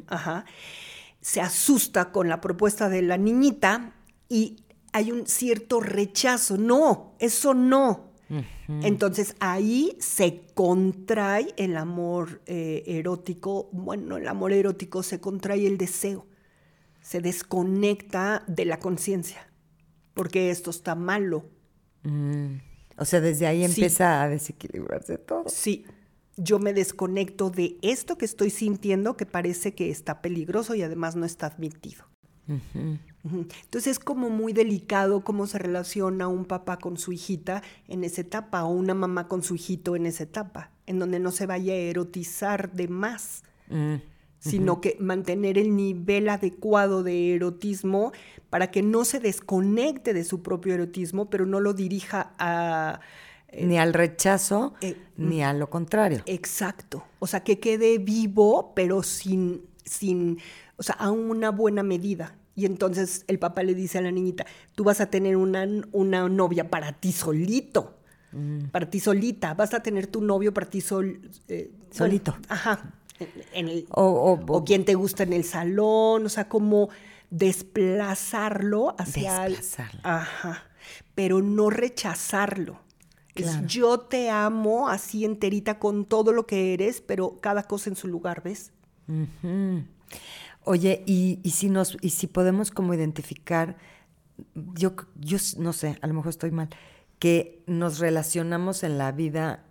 ajá 0.07 0.45
se 1.25 1.41
asusta 1.41 2.13
con 2.13 2.29
la 2.29 2.43
propuesta 2.43 2.91
de 2.91 3.01
la 3.01 3.17
niñita 3.17 3.95
y 4.29 4.63
hay 4.93 5.11
un 5.11 5.27
cierto 5.27 5.81
rechazo. 5.81 6.59
No, 6.59 7.15
eso 7.19 7.55
no. 7.55 8.13
Entonces 8.69 9.35
ahí 9.41 9.97
se 10.01 10.43
contrae 10.53 11.55
el 11.57 11.79
amor 11.79 12.43
eh, 12.45 12.83
erótico, 12.87 13.71
bueno, 13.73 14.19
el 14.19 14.29
amor 14.29 14.53
erótico 14.53 15.03
se 15.03 15.19
contrae 15.19 15.67
el 15.67 15.79
deseo, 15.79 16.27
se 17.01 17.23
desconecta 17.23 18.45
de 18.47 18.67
la 18.67 18.79
conciencia, 18.79 19.49
porque 20.13 20.51
esto 20.51 20.71
está 20.71 20.95
malo. 20.95 21.47
Mm. 22.03 22.57
O 22.99 23.05
sea, 23.07 23.23
desde 23.23 23.47
ahí 23.47 23.65
empieza 23.65 24.23
a 24.23 24.29
desequilibrarse 24.29 25.17
todo. 25.17 25.45
Sí, 25.47 25.87
yo 26.37 26.59
me 26.59 26.73
desconecto 26.73 27.51
de 27.51 27.77
esto 27.83 28.19
que 28.19 28.25
estoy 28.25 28.51
sintiendo 28.51 29.17
que 29.17 29.27
parece 29.27 29.75
que 29.75 29.91
está 29.91 30.21
peligroso 30.21 30.75
y 30.75 30.83
además 30.83 31.17
no 31.17 31.27
está 31.27 31.47
admitido. 31.47 32.05
Entonces 32.47 33.87
es 33.87 33.99
como 33.99 34.29
muy 34.29 34.53
delicado 34.53 35.25
cómo 35.25 35.47
se 35.47 35.59
relaciona 35.59 36.29
un 36.29 36.45
papá 36.45 36.77
con 36.77 36.99
su 36.99 37.13
hijita 37.13 37.63
en 37.89 38.05
esa 38.05 38.21
etapa 38.21 38.65
o 38.65 38.73
una 38.73 38.95
mamá 38.95 39.29
con 39.29 39.43
su 39.43 39.55
hijito 39.55 39.97
en 39.97 40.05
esa 40.07 40.25
etapa, 40.25 40.71
en 40.87 40.99
donde 40.99 41.19
no 41.21 41.31
se 41.31 41.47
vaya 41.47 41.73
a 41.73 41.77
erotizar 41.77 42.73
de 42.73 42.89
más, 42.89 43.45
mm, 43.71 43.95
sino 44.41 44.83
que 44.83 44.99
mantener 45.01 45.57
el 45.57 45.75
nivel 45.75 46.29
adecuado 46.29 47.03
de 47.03 47.35
erotismo 47.35 48.13
para 48.51 48.71
que 48.71 48.83
no 48.83 49.07
se 49.07 49.21
desconecte 49.21 50.13
de 50.13 50.25
su 50.25 50.43
propio 50.43 50.75
erotismo, 50.75 51.31
pero 51.31 51.47
no 51.47 51.61
lo 51.61 51.73
dirija 51.73 52.35
a 52.39 53.01
ni 53.61 53.79
al 53.79 53.93
rechazo, 53.93 54.75
eh, 54.81 54.97
ni 55.17 55.43
a 55.43 55.53
lo 55.53 55.71
contrario. 55.71 56.23
Exacto. 56.27 57.05
O 57.19 57.27
sea, 57.27 57.41
que 57.41 57.61
quede 57.61 57.99
vivo, 57.99 58.73
pero 58.75 59.03
sin, 59.03 59.63
sin, 59.85 60.39
o 60.77 60.83
sea, 60.83 60.97
a 60.97 61.11
una 61.11 61.51
buena 61.51 61.83
medida. 61.83 62.37
Y 62.57 62.67
entonces 62.67 63.25
el 63.27 63.39
papá 63.39 63.63
le 63.63 63.75
dice 63.75 63.99
a 63.99 64.01
la 64.01 64.13
niñita, 64.13 64.47
tú 64.75 64.85
vas 64.85 65.01
a 65.01 65.07
tener 65.07 65.37
una, 65.37 65.67
una 65.93 66.29
novia 66.29 66.71
para 66.71 66.93
ti 66.93 67.13
solito, 67.13 67.99
mm. 68.33 68.67
para 68.67 68.89
ti 68.89 69.01
solita, 69.01 69.55
vas 69.55 69.75
a 69.75 69.81
tener 69.81 70.07
tu 70.07 70.21
novio 70.21 70.55
para 70.55 70.69
ti 70.69 70.81
sol, 70.81 71.21
eh, 71.49 71.71
solito. 71.91 72.37
ajá. 72.49 72.95
En, 73.53 73.69
el, 73.69 73.87
o, 73.91 74.65
quien 74.67 74.85
te 74.85 74.95
gusta 74.95 75.23
en 75.23 75.33
el 75.33 75.45
salón, 75.45 76.27
o 76.27 76.29
sea, 76.29 76.49
como 76.49 76.89
desplazarlo 77.31 78.97
hacia... 78.99 79.45
Desplazarlo. 79.45 80.01
ajá. 80.03 80.65
Pero 81.15 81.41
no 81.41 81.71
rechazarlo 81.71 82.84
yo 83.67 84.01
te 84.01 84.31
amo 84.31 84.89
así 84.89 85.25
enterita 85.25 85.79
con 85.79 86.05
todo 86.05 86.33
lo 86.33 86.47
que 86.47 86.75
eres, 86.75 87.01
pero 87.01 87.41
cada 87.41 87.65
cosa 87.65 87.91
en 87.91 87.97
su 87.97 88.09
lugar, 88.09 88.43
¿ves? 88.43 88.73
Oye, 90.63 91.03
y, 91.07 91.39
si 91.51 91.69
nos, 91.69 91.97
y 92.01 92.11
si 92.11 92.27
podemos 92.27 92.71
como 92.71 92.95
identificar, 92.95 93.77
yo, 94.55 94.95
yo 95.17 95.39
no 95.59 95.73
sé, 95.73 95.99
a 96.01 96.07
lo 96.07 96.15
mejor 96.15 96.31
estoy 96.31 96.51
mal, 96.51 96.69
que 97.19 97.63
nos 97.67 97.99
relacionamos 97.99 98.83
en 98.83 98.99
la 98.99 99.13
vida, 99.13 99.65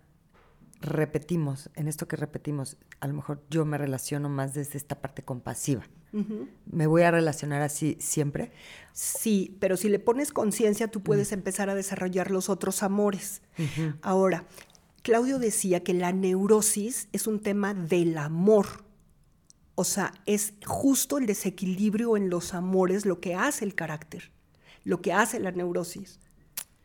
repetimos, 0.80 1.70
en 1.74 1.88
esto 1.88 2.06
que 2.06 2.16
repetimos, 2.16 2.76
a 3.00 3.08
lo 3.08 3.14
mejor 3.14 3.42
yo 3.50 3.64
me 3.64 3.78
relaciono 3.78 4.28
más 4.28 4.54
desde 4.54 4.78
esta 4.78 5.00
parte 5.00 5.22
compasiva. 5.22 5.84
¿Me 6.70 6.86
voy 6.86 7.02
a 7.02 7.10
relacionar 7.10 7.62
así 7.62 7.96
siempre? 7.98 8.52
Sí, 8.92 9.56
pero 9.58 9.76
si 9.76 9.88
le 9.88 9.98
pones 9.98 10.32
conciencia, 10.32 10.88
tú 10.88 11.02
puedes 11.02 11.32
empezar 11.32 11.68
a 11.68 11.74
desarrollar 11.74 12.30
los 12.30 12.48
otros 12.48 12.82
amores. 12.82 13.42
Ahora, 14.00 14.44
Claudio 15.02 15.38
decía 15.38 15.82
que 15.82 15.92
la 15.92 16.12
neurosis 16.12 17.08
es 17.12 17.26
un 17.26 17.40
tema 17.40 17.74
del 17.74 18.16
amor. 18.16 18.66
O 19.74 19.82
sea, 19.82 20.14
es 20.24 20.54
justo 20.64 21.18
el 21.18 21.26
desequilibrio 21.26 22.16
en 22.16 22.30
los 22.30 22.54
amores 22.54 23.04
lo 23.04 23.20
que 23.20 23.34
hace 23.34 23.64
el 23.64 23.74
carácter, 23.74 24.30
lo 24.84 25.02
que 25.02 25.12
hace 25.12 25.40
la 25.40 25.50
neurosis. 25.50 26.20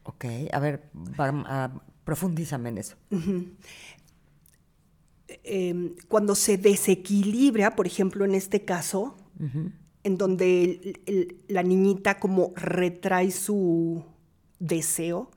Ok, 0.04 0.26
a 0.52 0.60
ver, 0.60 0.90
profundízame 2.04 2.70
en 2.70 2.78
eso. 2.80 2.96
Em, 5.44 5.96
cuando 6.08 6.36
se 6.36 6.58
desequilibra, 6.58 7.76
por 7.76 7.88
ejemplo, 7.88 8.26
en 8.26 8.36
este 8.36 8.66
caso, 8.66 9.16
en 10.04 10.18
donde 10.18 10.64
el- 10.64 11.02
el- 11.06 11.38
la 11.48 11.64
niñita 11.64 12.20
como 12.20 12.52
retrae 12.56 13.32
su 13.32 14.04
deseo, 14.60 15.30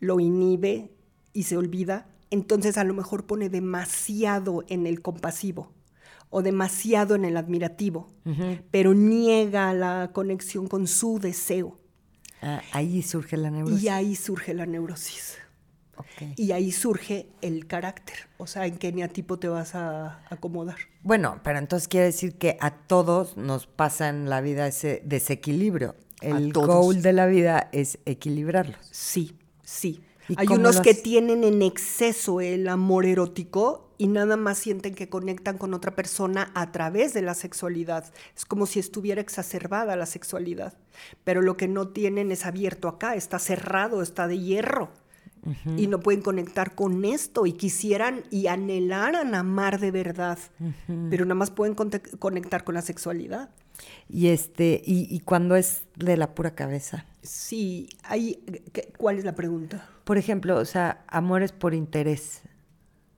lo 0.00 0.20
inhibe 0.20 0.90
y 1.32 1.44
se 1.44 1.56
olvida, 1.56 2.08
entonces 2.30 2.76
a 2.78 2.84
lo 2.84 2.94
mejor 2.94 3.26
pone 3.26 3.48
demasiado 3.48 4.64
en 4.68 4.86
el 4.86 5.00
compasivo 5.02 5.70
o 6.30 6.42
demasiado 6.42 7.14
en 7.14 7.24
el 7.24 7.36
admirativo, 7.36 8.08
pero 8.70 8.94
niega 8.94 9.72
la 9.74 10.10
conexión 10.12 10.66
con 10.66 10.86
su 10.86 11.18
deseo. 11.18 11.78
Ah, 12.40 12.62
ahí 12.72 13.02
surge 13.02 13.36
la 13.36 13.50
neurosis. 13.50 13.82
Y 13.84 13.88
ahí 13.88 14.16
surge 14.16 14.52
la 14.54 14.66
neurosis. 14.66 15.36
Y 16.36 16.52
ahí 16.52 16.72
surge 16.72 17.26
el 17.40 17.66
carácter. 17.66 18.16
O 18.38 18.46
sea, 18.46 18.66
en 18.66 18.78
qué 18.78 18.88
eneatipo 18.88 19.38
te 19.38 19.48
vas 19.48 19.74
a 19.74 20.24
acomodar. 20.30 20.76
Bueno, 21.02 21.40
pero 21.42 21.58
entonces 21.58 21.88
quiere 21.88 22.06
decir 22.06 22.38
que 22.38 22.56
a 22.60 22.70
todos 22.70 23.36
nos 23.36 23.66
pasa 23.66 24.08
en 24.08 24.28
la 24.28 24.40
vida 24.40 24.66
ese 24.66 25.02
desequilibrio. 25.04 25.94
El 26.20 26.52
goal 26.52 27.02
de 27.02 27.12
la 27.12 27.26
vida 27.26 27.68
es 27.72 27.98
equilibrarlos. 28.06 28.86
Sí, 28.90 29.36
sí. 29.64 30.02
¿Y 30.28 30.34
Hay 30.36 30.46
unos 30.48 30.80
que 30.80 30.94
tienen 30.94 31.42
en 31.42 31.62
exceso 31.62 32.40
el 32.40 32.68
amor 32.68 33.06
erótico 33.06 33.92
y 33.98 34.08
nada 34.08 34.36
más 34.36 34.58
sienten 34.58 34.94
que 34.94 35.08
conectan 35.08 35.58
con 35.58 35.74
otra 35.74 35.94
persona 35.94 36.50
a 36.54 36.72
través 36.72 37.12
de 37.12 37.22
la 37.22 37.34
sexualidad. 37.34 38.12
Es 38.36 38.44
como 38.44 38.66
si 38.66 38.80
estuviera 38.80 39.20
exacerbada 39.20 39.94
la 39.94 40.06
sexualidad. 40.06 40.74
Pero 41.22 41.40
lo 41.40 41.56
que 41.56 41.68
no 41.68 41.88
tienen 41.88 42.32
es 42.32 42.44
abierto 42.46 42.88
acá, 42.88 43.14
está 43.14 43.38
cerrado, 43.38 44.02
está 44.02 44.26
de 44.26 44.38
hierro. 44.38 44.90
Y 45.76 45.88
no 45.88 45.98
pueden 46.00 46.22
conectar 46.22 46.74
con 46.76 47.04
esto 47.04 47.46
y 47.46 47.52
quisieran 47.54 48.22
y 48.30 48.46
anhelaran 48.46 49.34
amar 49.34 49.80
de 49.80 49.90
verdad, 49.90 50.38
pero 51.10 51.24
nada 51.24 51.34
más 51.34 51.50
pueden 51.50 51.74
conectar 51.74 52.62
con 52.64 52.74
la 52.74 52.82
sexualidad. 52.82 53.50
Y 54.08 54.28
este, 54.28 54.80
y, 54.84 55.08
y 55.14 55.20
cuando 55.20 55.56
es 55.56 55.82
de 55.96 56.16
la 56.16 56.34
pura 56.34 56.54
cabeza. 56.54 57.06
Sí, 57.22 57.88
hay, 58.04 58.34
¿qué- 58.72 58.92
¿cuál 58.96 59.18
es 59.18 59.24
la 59.24 59.34
pregunta? 59.34 59.88
Por 60.04 60.18
ejemplo, 60.18 60.56
o 60.56 60.64
sea, 60.64 61.04
amores 61.08 61.50
por 61.52 61.74
interés. 61.74 62.42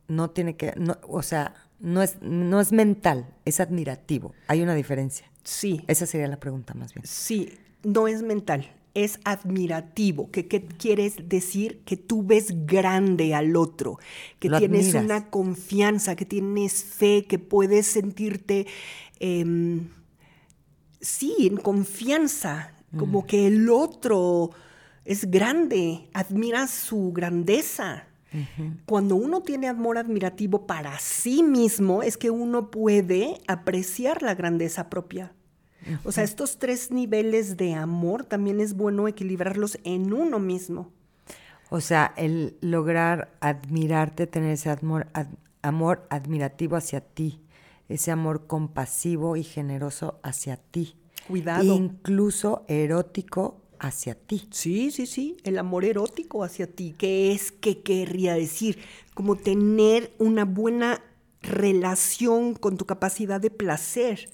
No 0.09 0.31
tiene 0.31 0.57
que, 0.57 0.73
no, 0.77 0.97
o 1.09 1.23
sea, 1.23 1.55
no 1.81 2.03
es, 2.03 2.17
no 2.23 2.61
es 2.61 2.73
mental, 2.73 3.35
es 3.45 3.61
admirativo. 3.61 4.33
Hay 4.49 4.63
una 4.63 4.75
diferencia. 4.75 5.31
Sí, 5.43 5.85
Esa 5.89 6.07
sería 6.07 6.29
la 6.29 6.39
pregunta 6.41 6.73
más 6.75 6.95
bien. 6.95 7.05
Sí, 7.07 7.53
no 7.83 8.09
es 8.09 8.23
mental, 8.23 8.71
es 8.95 9.19
admirativo. 9.25 10.31
¿Qué, 10.31 10.47
qué 10.47 10.65
quieres 10.65 11.29
decir? 11.29 11.81
Que 11.85 11.97
tú 11.97 12.23
ves 12.25 12.67
grande 12.67 13.35
al 13.35 13.57
otro, 13.57 13.99
que 14.39 14.49
Lo 14.49 14.59
tienes 14.59 14.95
admiras. 14.95 15.05
una 15.05 15.31
confianza, 15.31 16.17
que 16.17 16.25
tienes 16.25 16.85
fe, 16.85 17.25
que 17.29 17.39
puedes 17.39 17.87
sentirte, 17.87 18.67
em, 19.21 19.89
sí, 21.01 21.35
en 21.41 21.57
confianza, 21.57 22.73
como 22.97 23.27
que 23.27 23.49
el 23.49 23.69
otro 23.71 24.51
es 25.05 25.29
grande, 25.31 26.09
admiras 26.13 26.71
su 26.71 27.13
grandeza. 27.13 28.07
Cuando 28.87 29.15
uno 29.15 29.43
tiene 29.43 29.69
amor 29.69 29.97
admirativo 29.97 30.67
para 30.67 30.99
sí 30.99 31.43
mismo, 31.45 32.03
es 32.03 32.17
que 32.17 32.31
uno 32.31 32.71
puede 32.71 33.41
apreciar 33.47 34.23
la 34.23 34.35
grandeza 34.35 34.91
propia. 34.91 35.33
O 36.05 36.13
sea, 36.13 36.25
estos 36.25 36.59
tres 36.59 36.91
niveles 36.91 37.57
de 37.57 37.75
amor 37.75 38.25
también 38.25 38.61
es 38.61 38.75
bueno 38.75 39.09
equilibrarlos 39.09 39.79
en 39.85 40.13
uno 40.13 40.39
mismo. 40.39 40.91
O 41.71 41.81
sea, 41.81 42.13
el 42.17 42.57
lograr 42.61 43.37
admirarte, 43.41 44.27
tener 44.27 44.53
ese 44.53 44.71
amor, 44.71 45.07
ad- 45.13 45.29
amor 45.63 46.07
admirativo 46.11 46.77
hacia 46.77 47.01
ti, 47.01 47.41
ese 47.89 48.11
amor 48.11 48.47
compasivo 48.47 49.37
y 49.37 49.43
generoso 49.43 50.21
hacia 50.23 50.57
ti. 50.57 50.95
Cuidado. 51.27 51.75
Incluso 51.75 52.65
erótico 52.69 53.61
hacia 53.79 54.15
ti. 54.15 54.47
Sí, 54.51 54.91
sí, 54.91 55.07
sí, 55.07 55.37
el 55.45 55.59
amor 55.59 55.85
erótico 55.85 56.45
hacia 56.45 56.67
ti. 56.67 56.95
¿Qué 56.97 57.33
es 57.33 57.51
que 57.53 57.83
querría 57.83 58.35
decir? 58.35 58.79
Como 59.15 59.37
tener 59.37 60.13
una 60.19 60.45
buena 60.45 61.03
relación 61.43 62.55
con 62.55 62.77
tu 62.77 62.87
capacidad 62.87 63.41
de 63.41 63.51
placer. 63.51 64.31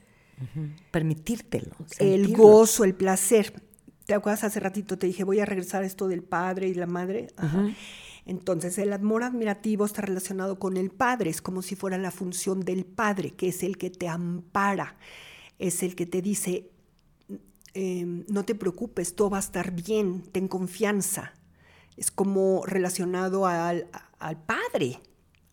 Permitírtelo. 0.91 1.73
el 1.99 2.35
gozo, 2.35 2.85
el 2.85 2.95
placer. 2.95 3.63
¿Te 4.07 4.15
acuerdas 4.15 4.45
hace 4.45 4.61
ratito? 4.61 4.99
Te 4.99 5.07
dije, 5.07 5.25
voy 5.25 5.41
a 5.41 5.45
regresar 5.45 5.83
a 5.83 5.87
esto 5.87 6.09
del 6.09 6.23
padre 6.23 6.69
y 6.69 6.75
la 6.75 6.87
madre. 6.87 7.29
Ajá. 7.37 7.69
Entonces, 8.27 8.79
el 8.79 8.93
amor 8.93 9.23
admirativo 9.23 9.85
está 9.85 10.03
relacionado 10.03 10.59
con 10.59 10.77
el 10.77 10.91
padre, 10.91 11.31
es 11.31 11.43
como 11.43 11.63
si 11.63 11.75
fuera 11.75 11.99
la 11.99 12.11
función 12.11 12.61
del 12.61 12.85
padre, 12.85 13.31
que 13.33 13.49
es 13.49 13.63
el 13.63 13.77
que 13.77 13.91
te 13.91 14.09
ampara, 14.09 14.97
es 15.59 15.83
el 15.83 15.97
que 15.97 16.07
te 16.07 16.23
dice, 16.23 16.71
eh, 17.75 18.05
no 18.05 18.45
te 18.45 18.55
preocupes, 18.55 19.15
todo 19.15 19.31
va 19.31 19.39
a 19.39 19.41
estar 19.41 19.73
bien, 19.73 20.23
ten 20.33 20.49
confianza. 20.49 21.33
Es 21.97 22.11
como 22.11 22.65
relacionado 22.67 23.47
al, 23.47 23.89
al 24.19 24.43
padre, 24.43 25.01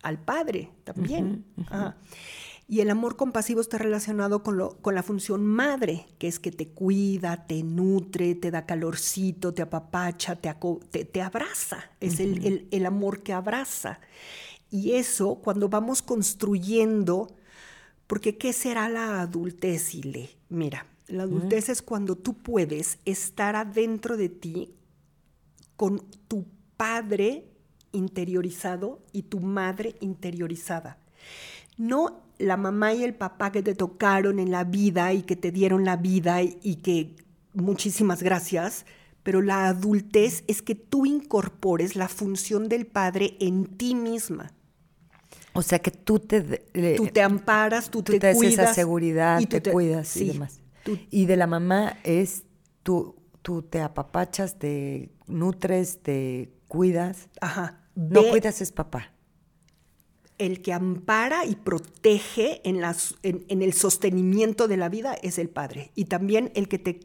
al 0.02 0.18
padre 0.22 0.70
también. 0.84 1.44
Ajá. 1.66 1.96
Y 2.70 2.80
el 2.82 2.90
amor 2.90 3.16
compasivo 3.16 3.62
está 3.62 3.78
relacionado 3.78 4.42
con, 4.42 4.58
lo, 4.58 4.76
con 4.82 4.94
la 4.94 5.02
función 5.02 5.42
madre, 5.44 6.06
que 6.18 6.28
es 6.28 6.38
que 6.38 6.52
te 6.52 6.68
cuida, 6.68 7.46
te 7.46 7.62
nutre, 7.62 8.34
te 8.34 8.50
da 8.50 8.66
calorcito, 8.66 9.54
te 9.54 9.62
apapacha, 9.62 10.36
te, 10.36 10.54
te, 10.90 11.04
te 11.06 11.22
abraza. 11.22 11.90
Es 12.00 12.20
el, 12.20 12.44
el- 12.46 12.68
el 12.70 12.86
amor 12.86 13.22
que 13.22 13.32
abraza. 13.32 14.00
Y 14.70 14.92
eso, 14.92 15.36
cuando 15.36 15.70
vamos 15.70 16.02
construyendo, 16.02 17.28
porque 18.06 18.36
¿qué 18.38 18.52
será 18.52 18.88
la 18.90 19.22
adultez, 19.22 19.94
Ile? 19.94 20.30
Mira, 20.50 20.86
la 21.08 21.24
adultez 21.24 21.70
es 21.70 21.82
cuando 21.82 22.16
tú 22.16 22.34
puedes 22.34 22.98
estar 23.06 23.56
adentro 23.56 24.16
de 24.18 24.28
ti 24.28 24.74
con 25.76 26.04
tu 26.28 26.46
padre 26.76 27.44
interiorizado 27.92 29.00
y 29.12 29.22
tu 29.22 29.40
madre 29.40 29.94
interiorizada. 30.00 30.98
No 31.78 32.22
la 32.38 32.56
mamá 32.56 32.92
y 32.94 33.02
el 33.04 33.14
papá 33.14 33.50
que 33.52 33.62
te 33.62 33.74
tocaron 33.74 34.38
en 34.38 34.50
la 34.50 34.64
vida 34.64 35.12
y 35.12 35.22
que 35.22 35.34
te 35.36 35.50
dieron 35.50 35.84
la 35.84 35.96
vida 35.96 36.42
y, 36.42 36.58
y 36.62 36.76
que 36.76 37.16
muchísimas 37.54 38.22
gracias, 38.22 38.84
pero 39.22 39.42
la 39.42 39.66
adultez 39.68 40.44
es 40.46 40.62
que 40.62 40.74
tú 40.74 41.06
incorpores 41.06 41.96
la 41.96 42.08
función 42.08 42.68
del 42.68 42.86
padre 42.86 43.36
en 43.40 43.64
ti 43.66 43.94
misma. 43.94 44.52
O 45.52 45.62
sea, 45.62 45.80
que 45.80 45.90
tú 45.90 46.20
te... 46.20 46.64
le- 46.72 46.94
Tú 46.94 47.06
te 47.08 47.22
amparas, 47.22 47.90
tú, 47.90 48.02
tú 48.02 48.12
te, 48.12 48.20
te, 48.20 48.26
das 48.28 48.36
cuidas. 48.36 48.52
esa 48.54 48.74
seguridad, 48.74 49.40
y 49.40 49.46
tú 49.46 49.60
te, 49.60 49.72
cuidas 49.72 50.14
y 50.16 50.20
sí, 50.20 50.26
demás. 50.28 50.60
tú- 50.84 50.98
Y 51.10 51.26
de 51.26 51.36
la 51.36 51.46
mamá 51.48 51.98
es 52.04 52.44
tú, 52.84 53.16
tú 53.42 53.62
te 53.62 53.80
apapachas, 53.80 54.58
te 54.58 55.10
nutres, 55.26 56.00
te 56.02 56.52
cuidas. 56.68 57.28
ajá, 57.40 57.80
No 57.96 58.22
cuidas 58.30 58.60
es 58.60 58.70
papá. 58.70 59.12
El 60.38 60.62
que 60.62 60.72
ampara 60.72 61.44
y 61.44 61.56
protege 61.56 62.60
en, 62.68 62.80
las, 62.80 63.16
en, 63.22 63.44
en 63.48 63.62
el 63.62 63.72
sostenimiento 63.72 64.68
de 64.68 64.76
la 64.76 64.88
vida 64.88 65.14
es 65.14 65.38
el 65.38 65.48
padre. 65.50 65.90
Y 65.94 66.04
también 66.06 66.50
el 66.54 66.68
que 66.68 66.78
te 66.78 67.00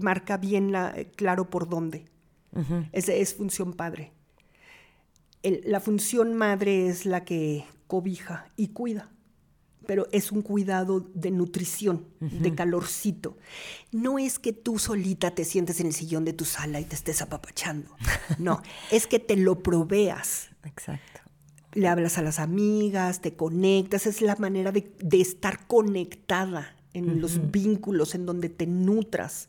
marca 0.00 0.36
bien 0.36 0.70
la, 0.72 0.94
claro 1.16 1.48
por 1.50 1.68
dónde. 1.68 2.04
Ese 2.92 3.20
es 3.20 3.34
función 3.34 3.72
padre. 3.72 4.12
El- 5.42 5.62
la 5.66 5.80
función 5.80 6.34
madre 6.34 6.88
es 6.88 7.04
la 7.06 7.24
que 7.24 7.64
cobija 7.86 8.46
y 8.56 8.68
cuida, 8.68 9.10
pero 9.86 10.06
es 10.12 10.32
un 10.32 10.40
cuidado 10.42 11.00
de 11.14 11.30
nutrición, 11.30 12.06
de 12.20 12.54
calorcito. 12.54 13.36
No 13.92 14.18
es 14.18 14.38
que 14.38 14.52
tú 14.52 14.78
solita 14.78 15.34
te 15.34 15.44
sientes 15.44 15.80
en 15.80 15.88
el 15.88 15.92
sillón 15.94 16.24
de 16.24 16.32
tu 16.32 16.44
sala 16.44 16.80
y 16.80 16.84
te 16.84 16.94
estés 16.94 17.20
apapachando. 17.22 17.90
No, 18.38 18.62
es 18.90 19.06
que 19.06 19.18
te 19.18 19.36
lo 19.36 19.62
proveas 19.62 20.48
Exacto. 20.64 21.20
Le 21.74 21.88
hablas 21.88 22.18
a 22.18 22.22
las 22.22 22.38
amigas, 22.38 23.20
te 23.20 23.34
conectas, 23.34 24.06
es 24.06 24.22
la 24.22 24.36
manera 24.36 24.72
de, 24.72 24.90
de 25.02 25.20
estar 25.20 25.66
conectada 25.66 26.74
en 26.92 27.20
los 27.20 27.50
vínculos, 27.50 28.14
en 28.14 28.24
donde 28.26 28.48
te 28.48 28.66
nutras, 28.66 29.48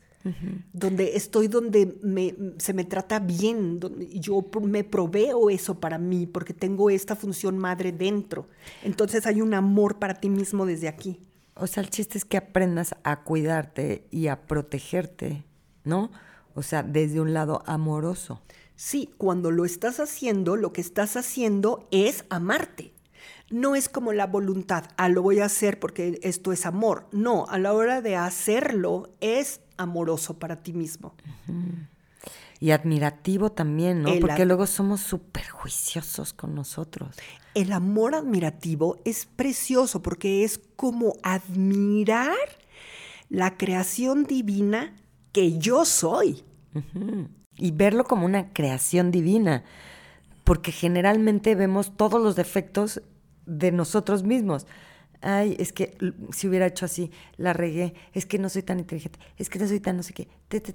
donde 0.74 1.16
estoy 1.16 1.48
donde 1.48 2.00
me- 2.02 2.34
se 2.58 2.74
me 2.74 2.84
trata 2.84 3.20
bien, 3.20 3.80
donde 3.80 4.08
yo 4.20 4.44
me 4.64 4.84
proveo 4.84 5.52
eso 5.52 5.80
para 5.80 6.00
mí, 6.00 6.26
porque 6.26 6.52
tengo 6.54 6.90
esta 6.90 7.16
función 7.16 7.60
madre 7.60 7.92
dentro. 7.92 8.48
Entonces 8.84 9.28
hay 9.28 9.42
un 9.42 9.54
amor 9.54 10.00
para 10.00 10.16
ti 10.16 10.30
mismo 10.30 10.66
desde 10.66 10.88
aquí. 10.88 11.20
O 11.54 11.68
sea, 11.68 11.84
el 11.84 11.92
chiste 11.92 12.18
es 12.18 12.26
que 12.26 12.38
aprendas 12.38 12.96
a 13.04 13.24
cuidarte 13.24 14.08
y 14.10 14.26
a 14.28 14.48
protegerte, 14.48 15.44
¿no? 15.84 16.10
O 16.56 16.64
sea, 16.64 16.82
desde 16.82 17.22
un 17.22 17.34
lado 17.34 17.62
amoroso. 17.68 18.42
Sí, 18.76 19.10
cuando 19.18 19.52
lo 19.52 19.66
estás 19.66 20.00
haciendo, 20.00 20.56
lo 20.56 20.74
que 20.74 20.82
estás 20.82 21.16
haciendo 21.16 21.88
es 21.92 22.26
amarte. 22.30 22.94
No 23.50 23.76
es 23.76 23.90
como 23.90 24.12
la 24.12 24.28
voluntad, 24.28 24.86
ah, 24.98 25.08
lo 25.08 25.22
voy 25.22 25.40
a 25.40 25.46
hacer 25.46 25.80
porque 25.80 26.20
esto 26.24 26.52
es 26.52 26.66
amor. 26.66 27.08
No, 27.12 27.46
a 27.48 27.60
la 27.60 27.74
hora 27.74 28.02
de 28.02 28.16
hacerlo 28.16 29.14
es 29.22 29.62
amoroso 29.78 30.40
para 30.40 30.64
ti 30.64 30.74
mismo. 30.74 31.16
Y 32.60 32.72
admirativo 32.72 33.52
también, 33.52 34.02
¿no? 34.02 34.10
El 34.10 34.20
Porque 34.20 34.46
luego 34.46 34.66
somos 34.66 35.02
súper 35.02 35.48
juiciosos 35.48 36.34
con 36.34 36.56
nosotros. 36.56 37.16
El 37.54 37.72
amor 37.72 38.16
admirativo 38.16 39.00
es 39.06 39.26
precioso 39.26 40.02
porque 40.02 40.44
es 40.44 40.60
como 40.76 41.14
admirar 41.24 42.36
la 43.30 43.58
creación 43.58 44.26
divina 44.26 44.96
que 45.32 45.58
yo 45.60 45.86
soy. 45.86 46.44
Y 47.58 47.72
verlo 47.72 48.04
como 48.04 48.26
una 48.26 48.52
creación 48.54 49.12
divina, 49.12 49.64
porque 50.44 50.72
generalmente 50.72 51.56
vemos 51.56 51.96
todos 51.96 52.22
los 52.22 52.36
defectos 52.36 53.02
de 53.46 53.72
nosotros 53.72 54.24
mismos. 54.24 54.68
Ay, 55.22 55.56
es 55.58 55.74
que 55.74 55.98
si 56.32 56.48
hubiera 56.48 56.68
hecho 56.68 56.86
así, 56.86 57.10
la 57.38 57.54
regué, 57.54 57.96
es 58.14 58.26
que 58.26 58.38
no 58.38 58.50
soy 58.50 58.62
tan 58.62 58.80
inteligente, 58.80 59.18
es 59.38 59.50
que 59.50 59.58
no 59.58 59.68
soy 59.68 59.80
tan 59.80 59.98
no 59.98 60.04
sé 60.04 60.14
qué, 60.14 60.28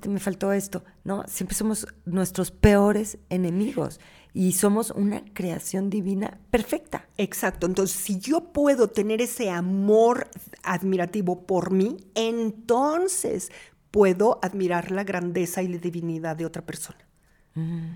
me 0.09 0.19
faltó 0.19 0.53
esto, 0.53 0.83
¿no? 1.05 1.25
Siempre 1.29 1.55
somos 1.57 1.87
nuestros 2.05 2.51
peores 2.51 3.19
enemigos 3.29 4.01
y 4.33 4.53
somos 4.53 4.91
una 4.91 5.25
creación 5.35 5.91
divina 5.91 6.41
perfecta. 6.51 7.07
Exacto, 7.17 7.67
entonces 7.67 7.97
si 7.97 8.19
yo 8.19 8.53
puedo 8.53 8.89
tener 8.89 9.21
ese 9.21 9.51
amor 9.51 10.29
admirativo 10.63 11.47
por 11.47 11.71
mí, 11.71 11.99
entonces 12.15 13.53
puedo 13.91 14.39
admirar 14.43 14.91
la 14.91 15.05
grandeza 15.05 15.63
y 15.63 15.69
la 15.69 15.79
divinidad 15.79 16.37
de 16.37 16.47
otra 16.47 16.63
persona. 16.63 16.99
Mm. 17.55 17.95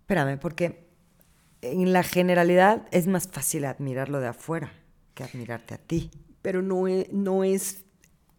Espérame, 0.00 0.38
porque 0.38 0.86
en 1.62 1.92
la 1.92 2.02
generalidad 2.02 2.86
es 2.90 3.06
más 3.06 3.28
fácil 3.28 3.64
admirarlo 3.64 4.20
de 4.20 4.28
afuera 4.28 4.72
que 5.14 5.24
admirarte 5.24 5.74
a 5.74 5.78
ti. 5.78 6.10
Pero 6.42 6.60
no 6.60 6.88
es, 6.88 7.10
no 7.10 7.42
es, 7.42 7.84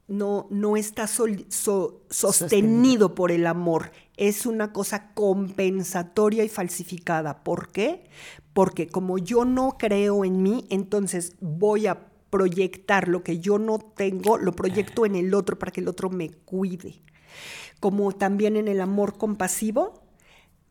no, 0.08 0.48
no 0.52 0.78
está 0.78 1.08
sostenido 1.08 3.16
por 3.16 3.32
el 3.32 3.48
amor. 3.48 3.92
Es 4.16 4.46
una 4.46 4.72
cosa 4.72 5.12
compensatoria 5.14 6.44
y 6.44 6.50
falsificada. 6.50 7.44
¿Por 7.44 7.72
qué? 7.72 8.08
Porque 8.54 8.88
como 8.88 9.18
yo 9.18 9.44
no 9.44 9.78
creo 9.80 10.24
en 10.24 10.44
mí, 10.44 10.68
entonces 10.70 11.36
voy 11.40 11.88
a 11.88 12.12
proyectar 12.36 13.08
lo 13.08 13.24
que 13.24 13.40
yo 13.40 13.58
no 13.60 13.80
tengo, 13.80 14.38
lo 14.38 14.52
proyecto 14.52 15.06
en 15.06 15.16
el 15.16 15.34
otro 15.34 15.58
para 15.58 15.72
que 15.72 15.80
el 15.80 15.88
otro 15.88 16.10
me 16.10 16.30
cuide. 16.30 17.02
Como 17.80 18.12
también 18.12 18.58
en 18.58 18.68
el 18.68 18.82
amor 18.82 19.18
compasivo, 19.18 20.04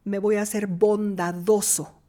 me 0.05 0.19
voy 0.19 0.37
a 0.37 0.43
hacer 0.43 0.67
bondadoso. 0.67 2.03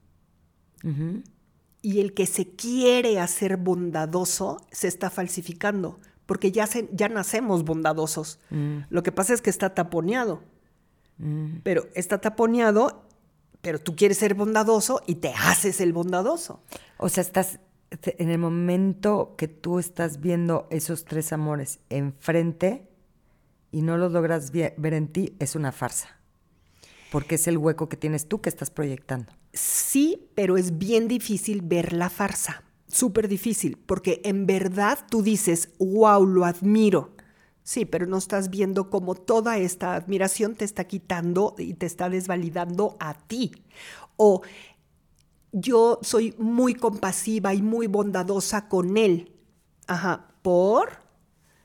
Y 1.81 2.01
el 2.01 2.13
que 2.13 2.25
se 2.25 2.49
quiere 2.49 3.17
hacer 3.21 3.55
bondadoso 3.55 4.57
se 4.71 4.89
está 4.89 5.09
falsificando, 5.09 6.01
porque 6.25 6.51
ya, 6.51 6.67
ya 6.91 7.07
nacemos 7.07 7.63
bondadosos. 7.63 8.39
Mm. 8.49 8.79
Lo 8.89 9.03
que 9.03 9.13
pasa 9.13 9.33
es 9.33 9.41
que 9.41 9.49
está 9.49 9.73
taponeado. 9.73 10.43
Mm. 11.17 11.59
Pero 11.63 11.87
está 11.95 12.19
taponeado, 12.19 13.07
pero 13.61 13.79
tú 13.79 13.95
quieres 13.95 14.17
ser 14.17 14.33
bondadoso 14.33 15.01
y 15.07 15.15
te 15.15 15.29
haces 15.33 15.79
el 15.79 15.93
bondadoso. 15.93 16.61
O 16.97 17.07
sea, 17.07 17.21
estás 17.21 17.59
en 17.91 18.29
el 18.29 18.37
momento 18.37 19.35
que 19.37 19.47
tú 19.47 19.79
estás 19.79 20.19
viendo 20.19 20.67
esos 20.69 21.05
tres 21.05 21.31
amores 21.33 21.79
enfrente 21.89 22.87
y 23.71 23.81
no 23.81 23.97
los 23.97 24.11
logras 24.11 24.51
ver 24.51 24.93
en 24.93 25.07
ti, 25.07 25.35
es 25.39 25.55
una 25.55 25.71
farsa. 25.71 26.09
Porque 27.11 27.35
es 27.35 27.47
el 27.47 27.57
hueco 27.57 27.89
que 27.89 27.97
tienes 27.97 28.27
tú 28.27 28.41
que 28.41 28.49
estás 28.49 28.69
proyectando. 28.69 29.31
Sí, 29.53 30.29
pero 30.35 30.57
es 30.57 30.77
bien 30.77 31.07
difícil 31.07 31.61
ver 31.61 31.93
la 31.93 32.09
farsa. 32.09 32.63
Súper 32.87 33.27
difícil, 33.27 33.77
porque 33.77 34.21
en 34.23 34.45
verdad 34.45 34.99
tú 35.09 35.21
dices, 35.21 35.69
wow, 35.79 36.25
lo 36.25 36.45
admiro. 36.45 37.15
Sí, 37.63 37.85
pero 37.85 38.05
no 38.05 38.17
estás 38.17 38.49
viendo 38.49 38.89
cómo 38.89 39.15
toda 39.15 39.57
esta 39.57 39.95
admiración 39.95 40.55
te 40.55 40.65
está 40.65 40.85
quitando 40.85 41.55
y 41.57 41.73
te 41.73 41.85
está 41.85 42.09
desvalidando 42.09 42.95
a 42.99 43.15
ti. 43.15 43.51
O 44.17 44.43
yo 45.55 45.99
soy 46.01 46.35
muy 46.37 46.75
compasiva 46.75 47.53
y 47.53 47.61
muy 47.61 47.87
bondadosa 47.87 48.67
con 48.67 48.97
él. 48.97 49.31
Ajá, 49.87 50.27
¿por? 50.41 50.99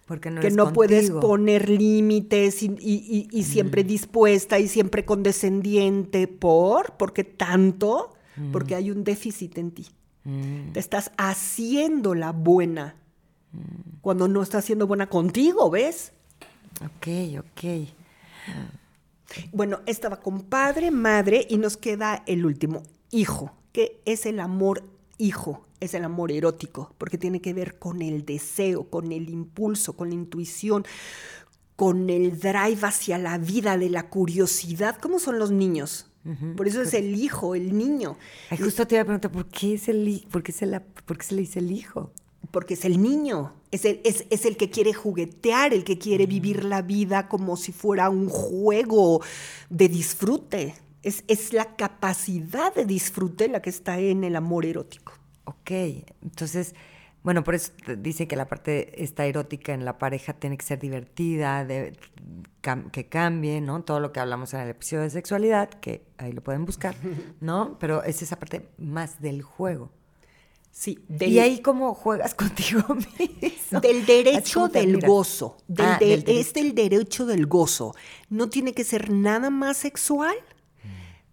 Porque 0.06 0.30
no 0.30 0.40
que 0.40 0.50
no 0.50 0.72
puedes 0.72 1.10
poner 1.10 1.68
límites 1.68 2.62
y, 2.62 3.42
siempre 3.42 3.82
mm. 3.82 3.86
dispuesta 3.86 4.58
y 4.60 4.68
siempre 4.68 5.04
condescendiente. 5.04 6.28
¿Por? 6.28 6.96
Porque 6.96 7.24
tanto, 7.24 8.14
mm. 8.36 8.52
porque 8.52 8.76
hay 8.76 8.92
un 8.92 9.02
déficit 9.02 9.58
en 9.58 9.72
ti. 9.72 9.88
Mm. 10.22 10.72
Te 10.72 10.78
estás 10.78 11.10
haciendo 11.16 12.14
la 12.14 12.30
buena 12.30 12.94
cuando 14.02 14.28
no 14.28 14.42
estás 14.42 14.64
siendo 14.64 14.86
buena 14.86 15.08
contigo, 15.08 15.68
¿ves? 15.68 16.12
Ok, 16.80 17.08
ok. 17.40 17.88
Bueno, 19.52 19.80
estaba 19.86 20.20
con 20.20 20.42
padre, 20.42 20.92
madre 20.92 21.44
y 21.50 21.56
nos 21.56 21.76
queda 21.76 22.22
el 22.26 22.46
último, 22.46 22.84
hijo 23.10 23.59
que 23.72 24.00
es 24.04 24.26
el 24.26 24.40
amor 24.40 24.84
hijo, 25.18 25.66
es 25.80 25.94
el 25.94 26.04
amor 26.04 26.32
erótico, 26.32 26.94
porque 26.98 27.18
tiene 27.18 27.40
que 27.40 27.54
ver 27.54 27.78
con 27.78 28.02
el 28.02 28.24
deseo, 28.24 28.84
con 28.84 29.12
el 29.12 29.28
impulso, 29.28 29.94
con 29.94 30.08
la 30.08 30.14
intuición, 30.14 30.84
con 31.76 32.10
el 32.10 32.38
drive 32.38 32.80
hacia 32.82 33.18
la 33.18 33.38
vida, 33.38 33.78
de 33.78 33.88
la 33.88 34.08
curiosidad. 34.08 34.96
¿Cómo 35.00 35.18
son 35.18 35.38
los 35.38 35.50
niños? 35.50 36.06
Por 36.54 36.68
eso 36.68 36.82
es 36.82 36.92
el 36.92 37.14
hijo, 37.14 37.54
el 37.54 37.76
niño. 37.76 38.18
justo 38.58 38.86
te 38.86 38.96
iba 38.96 39.02
a 39.02 39.04
preguntar, 39.06 39.32
¿por 39.32 39.46
qué, 39.46 39.74
es 39.74 39.88
el, 39.88 40.26
por 40.30 40.42
qué, 40.42 40.52
se, 40.52 40.66
la, 40.66 40.82
por 40.82 41.16
qué 41.16 41.24
se 41.24 41.34
le 41.34 41.40
dice 41.40 41.60
el 41.60 41.72
hijo? 41.72 42.12
Porque 42.50 42.74
es 42.74 42.84
el 42.84 43.00
niño, 43.00 43.54
es 43.70 43.86
el, 43.86 44.02
es, 44.04 44.26
es 44.28 44.44
el 44.44 44.58
que 44.58 44.68
quiere 44.68 44.92
juguetear, 44.92 45.72
el 45.72 45.82
que 45.82 45.96
quiere 45.96 46.26
vivir 46.26 46.64
la 46.64 46.82
vida 46.82 47.28
como 47.28 47.56
si 47.56 47.72
fuera 47.72 48.10
un 48.10 48.28
juego 48.28 49.22
de 49.70 49.88
disfrute. 49.88 50.74
Es, 51.02 51.52
la 51.52 51.76
capacidad 51.76 52.74
de 52.74 52.84
disfrute 52.84 53.48
la 53.48 53.62
que 53.62 53.70
está 53.70 53.98
en 53.98 54.22
el 54.24 54.36
amor 54.36 54.66
erótico. 54.66 55.14
Ok, 55.44 55.70
entonces, 56.22 56.74
bueno, 57.22 57.42
por 57.42 57.54
eso 57.54 57.72
dice 57.98 58.28
que 58.28 58.36
la 58.36 58.46
parte 58.46 59.02
esta 59.02 59.24
erótica 59.24 59.72
en 59.72 59.84
la 59.84 59.98
pareja 59.98 60.34
tiene 60.34 60.58
que 60.58 60.64
ser 60.66 60.78
divertida, 60.78 61.64
de, 61.64 61.96
que 62.92 63.08
cambie, 63.08 63.60
¿no? 63.60 63.82
Todo 63.82 64.00
lo 64.00 64.12
que 64.12 64.20
hablamos 64.20 64.52
en 64.52 64.60
el 64.60 64.68
episodio 64.68 65.04
de 65.04 65.10
sexualidad, 65.10 65.70
que 65.70 66.04
ahí 66.18 66.32
lo 66.32 66.42
pueden 66.42 66.66
buscar, 66.66 66.94
¿no? 67.40 67.78
Pero 67.78 68.04
es 68.04 68.20
esa 68.22 68.38
parte 68.38 68.68
más 68.76 69.20
del 69.22 69.42
juego. 69.42 69.90
Sí. 70.72 71.00
y 71.08 71.38
ahí 71.40 71.60
cómo 71.60 71.94
juegas 71.94 72.34
contigo 72.36 72.94
mismo. 72.94 73.80
Del 73.80 74.06
derecho 74.06 74.68
del 74.68 75.00
gozo. 75.00 75.56
Ah, 75.78 75.98
es 76.00 76.52
del 76.52 76.74
derecho 76.74 77.26
del 77.26 77.46
gozo. 77.46 77.94
No 78.28 78.48
tiene 78.48 78.72
que 78.72 78.84
ser 78.84 79.10
nada 79.10 79.50
más 79.50 79.78
sexual 79.78 80.36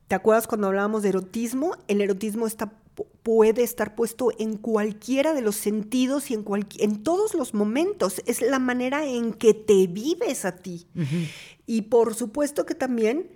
¿Te 0.08 0.16
acuerdas 0.16 0.48
cuando 0.48 0.68
hablábamos 0.68 1.04
de 1.04 1.10
erotismo? 1.10 1.76
El 1.88 2.02
erotismo 2.02 2.48
está, 2.48 2.72
puede 3.24 3.64
estar 3.64 3.94
puesto 3.94 4.30
en 4.40 4.58
cualquiera 4.58 5.34
de 5.34 5.42
los 5.42 5.58
sentidos 5.58 6.32
y 6.32 6.34
en, 6.34 6.46
en 6.80 7.04
todos 7.04 7.34
los 7.34 7.54
momentos. 7.54 8.22
Es 8.26 8.42
la 8.42 8.60
manera 8.60 9.06
en 9.06 9.34
que 9.34 9.54
te 9.54 9.88
vives 9.88 10.46
a 10.46 10.56
ti. 10.56 10.88
Y 11.66 11.84
por 11.84 12.16
supuesto 12.16 12.66
que 12.66 12.74
también, 12.74 13.30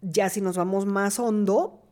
ya 0.00 0.30
si 0.30 0.40
nos 0.40 0.56
vamos 0.56 0.86
más 0.86 1.18
hondo, 1.18 1.82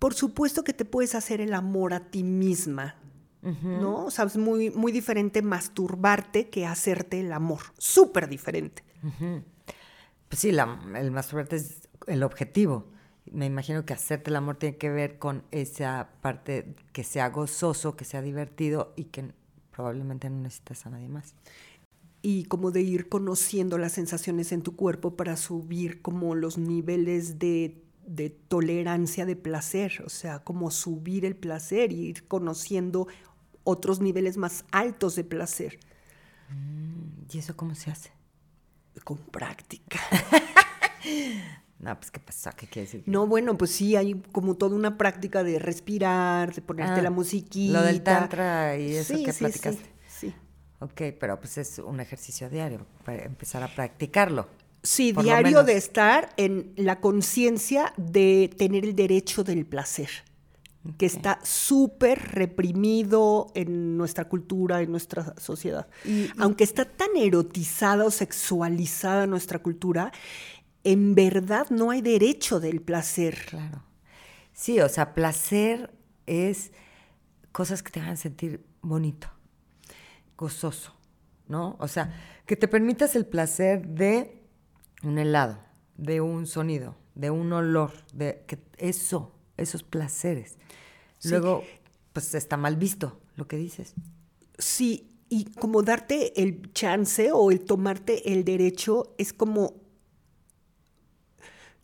por 0.00 0.14
supuesto 0.14 0.64
que 0.64 0.72
te 0.72 0.84
puedes 0.84 1.14
hacer 1.14 1.40
el 1.40 1.54
amor 1.54 1.94
a 1.94 2.10
ti 2.10 2.24
misma. 2.24 2.96
¿No? 3.42 4.06
O 4.06 4.10
sea, 4.10 4.24
es 4.24 4.38
muy, 4.38 4.70
muy 4.70 4.90
diferente 4.90 5.42
masturbarte 5.42 6.48
que 6.48 6.64
hacerte 6.66 7.20
el 7.20 7.30
amor. 7.30 7.60
Súper 7.76 8.26
diferente. 8.26 8.82
Pues 10.28 10.40
sí, 10.40 10.48
el 10.48 11.10
masturbarte 11.12 11.56
es 11.56 11.88
el 12.06 12.22
objetivo 12.22 12.93
me 13.34 13.46
imagino 13.46 13.84
que 13.84 13.92
hacerte 13.92 14.30
el 14.30 14.36
amor 14.36 14.56
tiene 14.56 14.76
que 14.76 14.90
ver 14.90 15.18
con 15.18 15.42
esa 15.50 16.10
parte 16.22 16.74
que 16.92 17.04
sea 17.04 17.28
gozoso, 17.30 17.96
que 17.96 18.04
sea 18.04 18.22
divertido 18.22 18.92
y 18.96 19.04
que 19.04 19.32
probablemente 19.70 20.30
no 20.30 20.40
necesitas 20.40 20.86
a 20.86 20.90
nadie 20.90 21.08
más. 21.08 21.34
Y 22.22 22.44
como 22.44 22.70
de 22.70 22.80
ir 22.80 23.08
conociendo 23.08 23.76
las 23.76 23.92
sensaciones 23.92 24.52
en 24.52 24.62
tu 24.62 24.76
cuerpo 24.76 25.16
para 25.16 25.36
subir 25.36 26.00
como 26.00 26.34
los 26.34 26.56
niveles 26.56 27.38
de, 27.38 27.80
tolerancia 28.48 29.26
de 29.26 29.36
placer, 29.36 30.02
o 30.06 30.08
sea, 30.08 30.38
como 30.38 30.70
subir 30.70 31.24
el 31.24 31.36
placer 31.36 31.92
y 31.92 32.06
ir 32.06 32.26
conociendo 32.26 33.08
otros 33.64 34.00
niveles 34.00 34.36
más 34.36 34.64
altos 34.70 35.16
de 35.16 35.24
placer. 35.24 35.80
Mm, 36.50 37.24
¿Y 37.32 37.38
eso 37.38 37.56
cómo 37.56 37.74
se 37.74 37.90
hace? 37.90 38.10
Con 39.02 39.18
práctica. 39.18 39.98
No, 41.78 41.98
pues 41.98 42.10
¿qué 42.10 42.20
pasa? 42.20 42.52
¿Qué 42.52 42.66
quiere 42.66 42.86
decir? 42.86 43.02
No, 43.06 43.26
bueno, 43.26 43.58
pues 43.58 43.72
sí, 43.72 43.96
hay 43.96 44.14
como 44.32 44.54
toda 44.54 44.76
una 44.76 44.96
práctica 44.96 45.42
de 45.42 45.58
respirar, 45.58 46.54
de 46.54 46.62
ponerte 46.62 47.02
la 47.02 47.08
ah, 47.08 47.12
musiquita. 47.12 47.80
Lo 47.80 47.82
del 47.82 48.02
tantra 48.02 48.76
y 48.78 48.96
eso 48.96 49.14
que 49.22 49.32
sí, 49.32 49.38
platicaste. 49.40 49.84
Sí, 50.06 50.28
sí. 50.28 50.34
Ok, 50.80 51.16
pero 51.18 51.38
pues 51.38 51.58
es 51.58 51.78
un 51.78 52.00
ejercicio 52.00 52.48
diario 52.48 52.86
para 53.04 53.24
empezar 53.24 53.62
a 53.62 53.68
practicarlo. 53.68 54.48
Sí, 54.84 55.12
diario 55.12 55.64
de 55.64 55.78
estar 55.78 56.34
en 56.36 56.74
la 56.76 57.00
conciencia 57.00 57.94
de 57.96 58.50
tener 58.58 58.84
el 58.84 58.94
derecho 58.94 59.42
del 59.42 59.64
placer, 59.64 60.10
que 60.98 61.06
está 61.06 61.38
súper 61.42 62.18
reprimido 62.32 63.46
en 63.54 63.96
nuestra 63.96 64.28
cultura, 64.28 64.82
en 64.82 64.90
nuestra 64.90 65.34
sociedad. 65.40 65.86
y, 66.04 66.28
Aunque 66.36 66.64
está 66.64 66.84
tan 66.84 67.16
erotizada 67.16 68.04
o 68.04 68.10
sexualizada 68.10 69.26
nuestra 69.26 69.58
cultura, 69.60 70.12
en 70.84 71.14
verdad 71.14 71.68
no 71.70 71.90
hay 71.90 72.02
derecho 72.02 72.60
del 72.60 72.80
placer. 72.80 73.38
Claro. 73.48 73.82
Sí, 74.52 74.80
o 74.80 74.88
sea, 74.88 75.14
placer 75.14 75.92
es 76.26 76.72
cosas 77.52 77.82
que 77.82 77.90
te 77.90 78.00
hagan 78.00 78.16
sentir 78.16 78.64
bonito, 78.82 79.28
gozoso, 80.36 80.94
¿no? 81.48 81.76
O 81.80 81.88
sea, 81.88 82.14
que 82.46 82.56
te 82.56 82.68
permitas 82.68 83.16
el 83.16 83.26
placer 83.26 83.86
de 83.88 84.42
un 85.02 85.18
helado, 85.18 85.58
de 85.96 86.20
un 86.20 86.46
sonido, 86.46 86.96
de 87.14 87.30
un 87.30 87.52
olor, 87.52 87.92
de 88.12 88.44
que 88.46 88.58
eso, 88.76 89.32
esos 89.56 89.82
placeres. 89.82 90.58
Luego, 91.24 91.64
pues 92.12 92.34
está 92.34 92.56
mal 92.56 92.76
visto 92.76 93.20
lo 93.36 93.48
que 93.48 93.56
dices. 93.56 93.94
Sí, 94.58 95.10
y 95.28 95.46
como 95.46 95.82
darte 95.82 96.40
el 96.42 96.72
chance 96.72 97.32
o 97.32 97.50
el 97.50 97.64
tomarte 97.64 98.32
el 98.32 98.44
derecho 98.44 99.14
es 99.18 99.32
como 99.32 99.83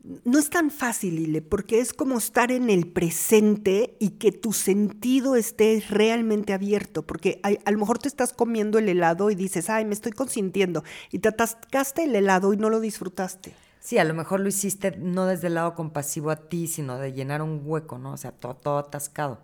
no 0.02 0.38
es 0.38 0.48
tan 0.48 0.70
fácil, 0.70 1.16
Lile, 1.16 1.42
porque 1.42 1.80
es 1.80 1.92
como 1.92 2.18
estar 2.18 2.50
en 2.50 2.70
el 2.70 2.90
presente 2.90 3.96
y 4.00 4.10
que 4.10 4.32
tu 4.32 4.52
sentido 4.52 5.36
esté 5.36 5.84
realmente 5.88 6.54
abierto, 6.54 7.02
porque 7.06 7.40
a, 7.42 7.70
lo 7.70 7.78
mejor 7.78 7.98
te 7.98 8.08
estás 8.08 8.32
comiendo 8.32 8.78
el 8.78 8.88
helado 8.88 9.30
y 9.30 9.34
dices, 9.34 9.68
ay, 9.68 9.84
me 9.84 9.94
estoy 9.94 10.12
consintiendo, 10.12 10.84
y 11.10 11.18
te 11.18 11.28
atascaste 11.28 12.04
el 12.04 12.16
helado 12.16 12.54
y 12.54 12.56
no 12.56 12.70
lo 12.70 12.80
disfrutaste. 12.80 13.54
Sí, 13.80 13.98
a 13.98 14.04
lo 14.04 14.14
mejor 14.14 14.40
lo 14.40 14.48
hiciste 14.48 14.96
no 14.98 15.26
desde 15.26 15.48
el 15.48 15.54
lado 15.54 15.74
compasivo 15.74 16.30
a 16.30 16.48
ti, 16.48 16.66
sino 16.66 16.98
de 16.98 17.12
llenar 17.12 17.42
un 17.42 17.62
hueco, 17.64 17.98
¿no? 17.98 18.12
O 18.12 18.16
sea, 18.16 18.32
todo, 18.32 18.54
todo 18.54 18.78
atascado. 18.78 19.40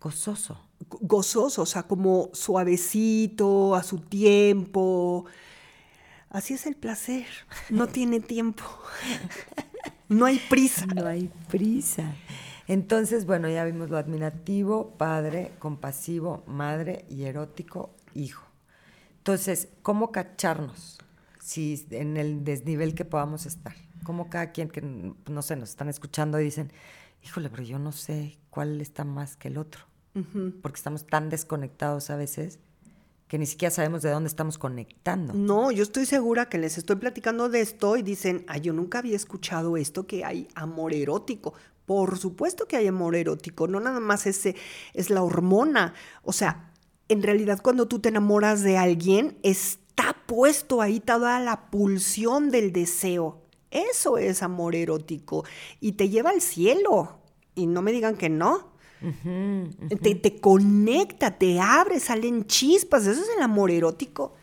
Gozoso. 0.00 0.60
Gozoso, 1.00 1.62
o 1.62 1.66
sea, 1.66 1.84
como 1.84 2.30
suavecito, 2.32 3.76
a 3.76 3.84
su 3.84 4.00
tiempo. 4.00 5.26
Así 6.30 6.54
es 6.54 6.66
el 6.66 6.76
placer, 6.76 7.26
no 7.70 7.86
tiene 7.86 8.20
tiempo. 8.20 8.64
No 10.08 10.24
hay 10.24 10.38
prisa. 10.48 10.86
No 10.86 11.06
hay 11.06 11.30
prisa. 11.48 12.14
Entonces, 12.66 13.24
bueno, 13.24 13.48
ya 13.48 13.64
vimos 13.64 13.88
lo 13.88 13.96
admirativo, 13.96 14.94
padre, 14.96 15.52
compasivo, 15.58 16.44
madre 16.46 17.06
y 17.08 17.24
erótico, 17.24 17.94
hijo. 18.14 18.46
Entonces, 19.18 19.68
¿cómo 19.82 20.12
cacharnos? 20.12 20.98
Si 21.40 21.86
en 21.90 22.16
el 22.16 22.44
desnivel 22.44 22.94
que 22.94 23.04
podamos 23.04 23.46
estar. 23.46 23.74
¿Cómo 24.04 24.28
cada 24.28 24.52
quien 24.52 24.68
que, 24.68 24.82
no 24.82 25.42
sé, 25.42 25.56
nos 25.56 25.70
están 25.70 25.88
escuchando 25.88 26.40
y 26.40 26.44
dicen, 26.44 26.72
híjole, 27.22 27.50
pero 27.50 27.62
yo 27.62 27.78
no 27.78 27.92
sé 27.92 28.38
cuál 28.50 28.80
está 28.80 29.04
más 29.04 29.36
que 29.36 29.48
el 29.48 29.58
otro. 29.58 29.82
Porque 30.62 30.76
estamos 30.76 31.06
tan 31.06 31.28
desconectados 31.28 32.10
a 32.10 32.16
veces 32.16 32.58
que 33.28 33.38
ni 33.38 33.46
siquiera 33.46 33.70
sabemos 33.70 34.02
de 34.02 34.10
dónde 34.10 34.28
estamos 34.28 34.58
conectando. 34.58 35.34
No, 35.34 35.70
yo 35.70 35.82
estoy 35.82 36.06
segura 36.06 36.48
que 36.48 36.58
les 36.58 36.78
estoy 36.78 36.96
platicando 36.96 37.48
de 37.50 37.60
esto 37.60 37.96
y 37.96 38.02
dicen, 38.02 38.44
ay, 38.48 38.62
yo 38.62 38.72
nunca 38.72 38.98
había 38.98 39.16
escuchado 39.16 39.76
esto, 39.76 40.06
que 40.06 40.24
hay 40.24 40.48
amor 40.54 40.94
erótico. 40.94 41.52
Por 41.84 42.18
supuesto 42.18 42.66
que 42.66 42.76
hay 42.76 42.86
amor 42.86 43.14
erótico, 43.14 43.68
no 43.68 43.80
nada 43.80 44.00
más 44.00 44.26
ese 44.26 44.56
es 44.94 45.10
la 45.10 45.22
hormona. 45.22 45.94
O 46.22 46.32
sea, 46.32 46.72
en 47.08 47.22
realidad 47.22 47.60
cuando 47.62 47.86
tú 47.86 47.98
te 47.98 48.08
enamoras 48.08 48.62
de 48.62 48.78
alguien, 48.78 49.38
está 49.42 50.16
puesto 50.26 50.80
ahí 50.80 51.00
toda 51.00 51.38
la 51.40 51.70
pulsión 51.70 52.50
del 52.50 52.72
deseo. 52.72 53.42
Eso 53.70 54.16
es 54.16 54.42
amor 54.42 54.74
erótico 54.74 55.44
y 55.80 55.92
te 55.92 56.08
lleva 56.08 56.30
al 56.30 56.40
cielo. 56.40 57.20
Y 57.54 57.66
no 57.66 57.82
me 57.82 57.92
digan 57.92 58.16
que 58.16 58.30
no. 58.30 58.72
Te, 59.00 60.40
conecta, 60.40 61.38
te 61.38 61.60
abre, 61.60 62.00
salen 62.00 62.46
chispas. 62.46 63.06
Eso 63.06 63.22
es 63.22 63.28
el 63.36 63.42
amor 63.42 63.70
erótico. 63.70 64.34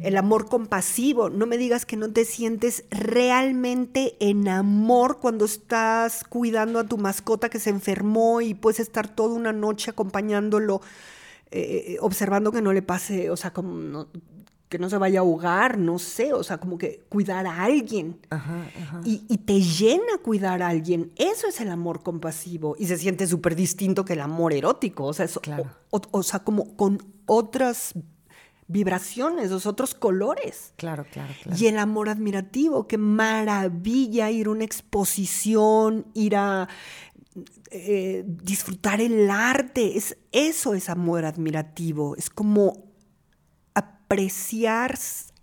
El 0.00 0.16
amor 0.16 0.48
compasivo. 0.48 1.30
No 1.30 1.46
me 1.46 1.58
digas 1.58 1.84
que 1.86 1.96
no 1.96 2.12
te 2.12 2.24
sientes 2.24 2.84
realmente 2.90 4.16
en 4.20 4.48
amor 4.48 5.18
cuando 5.20 5.44
estás 5.44 6.24
cuidando 6.24 6.78
a 6.78 6.86
tu 6.86 6.98
mascota 6.98 7.48
que 7.48 7.58
se 7.58 7.70
enfermó 7.70 8.40
y 8.40 8.54
puedes 8.54 8.80
estar 8.80 9.08
toda 9.08 9.34
una 9.34 9.52
noche 9.52 9.90
acompañándolo, 9.90 10.80
eh, 11.50 11.96
observando 12.00 12.52
que 12.52 12.62
no 12.62 12.72
le 12.72 12.82
pase, 12.82 13.30
o 13.30 13.36
sea, 13.36 13.52
como 13.52 14.06
que 14.68 14.78
no 14.78 14.90
se 14.90 14.98
vaya 14.98 15.20
a 15.20 15.22
ahogar, 15.22 15.78
no 15.78 15.98
sé, 15.98 16.32
o 16.34 16.42
sea, 16.44 16.58
como 16.58 16.76
que 16.76 17.04
cuidar 17.08 17.46
a 17.46 17.62
alguien. 17.64 18.20
Y, 19.04 19.38
te 19.38 19.60
llena 19.60 20.18
cuidar 20.22 20.62
a 20.62 20.68
alguien. 20.68 21.10
Eso 21.16 21.48
es 21.48 21.60
el 21.60 21.70
amor 21.70 22.02
compasivo. 22.02 22.76
Y 22.78 22.86
se 22.86 22.98
siente 22.98 23.26
súper 23.26 23.56
distinto 23.56 24.04
que 24.04 24.12
el 24.12 24.20
amor 24.20 24.52
erótico. 24.52 25.04
O 25.04 25.12
sea, 25.14 25.26
o, 25.90 26.22
sea, 26.22 26.40
como 26.40 26.76
con 26.76 27.02
otras 27.24 27.94
vibraciones, 28.66 29.50
los 29.50 29.64
otros 29.64 29.94
colores. 29.94 30.74
Claro, 30.76 31.06
claro, 31.10 31.32
claro. 31.42 31.58
Y 31.58 31.66
el 31.66 31.78
amor 31.78 32.10
admirativo, 32.10 32.86
qué 32.86 32.98
maravilla 32.98 34.30
ir 34.30 34.48
a 34.48 34.50
una 34.50 34.64
exposición, 34.64 36.06
ir 36.12 36.36
a 36.36 36.68
eh, 37.70 38.24
disfrutar 38.26 39.00
el 39.00 39.30
arte. 39.30 39.96
Es, 39.96 40.18
eso 40.32 40.74
es 40.74 40.90
amor 40.90 41.24
admirativo. 41.24 42.16
Es 42.16 42.28
como 42.28 42.87
apreciar 44.08 44.96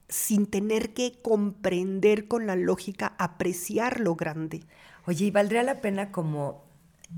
sin 0.10 0.48
tener 0.48 0.96
que 0.96 1.20
comprender 1.22 2.28
con 2.28 2.48
la 2.48 2.56
lógica, 2.56 3.14
apreciar 3.20 4.00
lo 4.00 4.16
grande. 4.16 4.64
Oye, 5.06 5.26
¿y 5.26 5.32
valdría 5.32 5.62
la 5.62 5.82
pena 5.82 6.12
como 6.12 6.66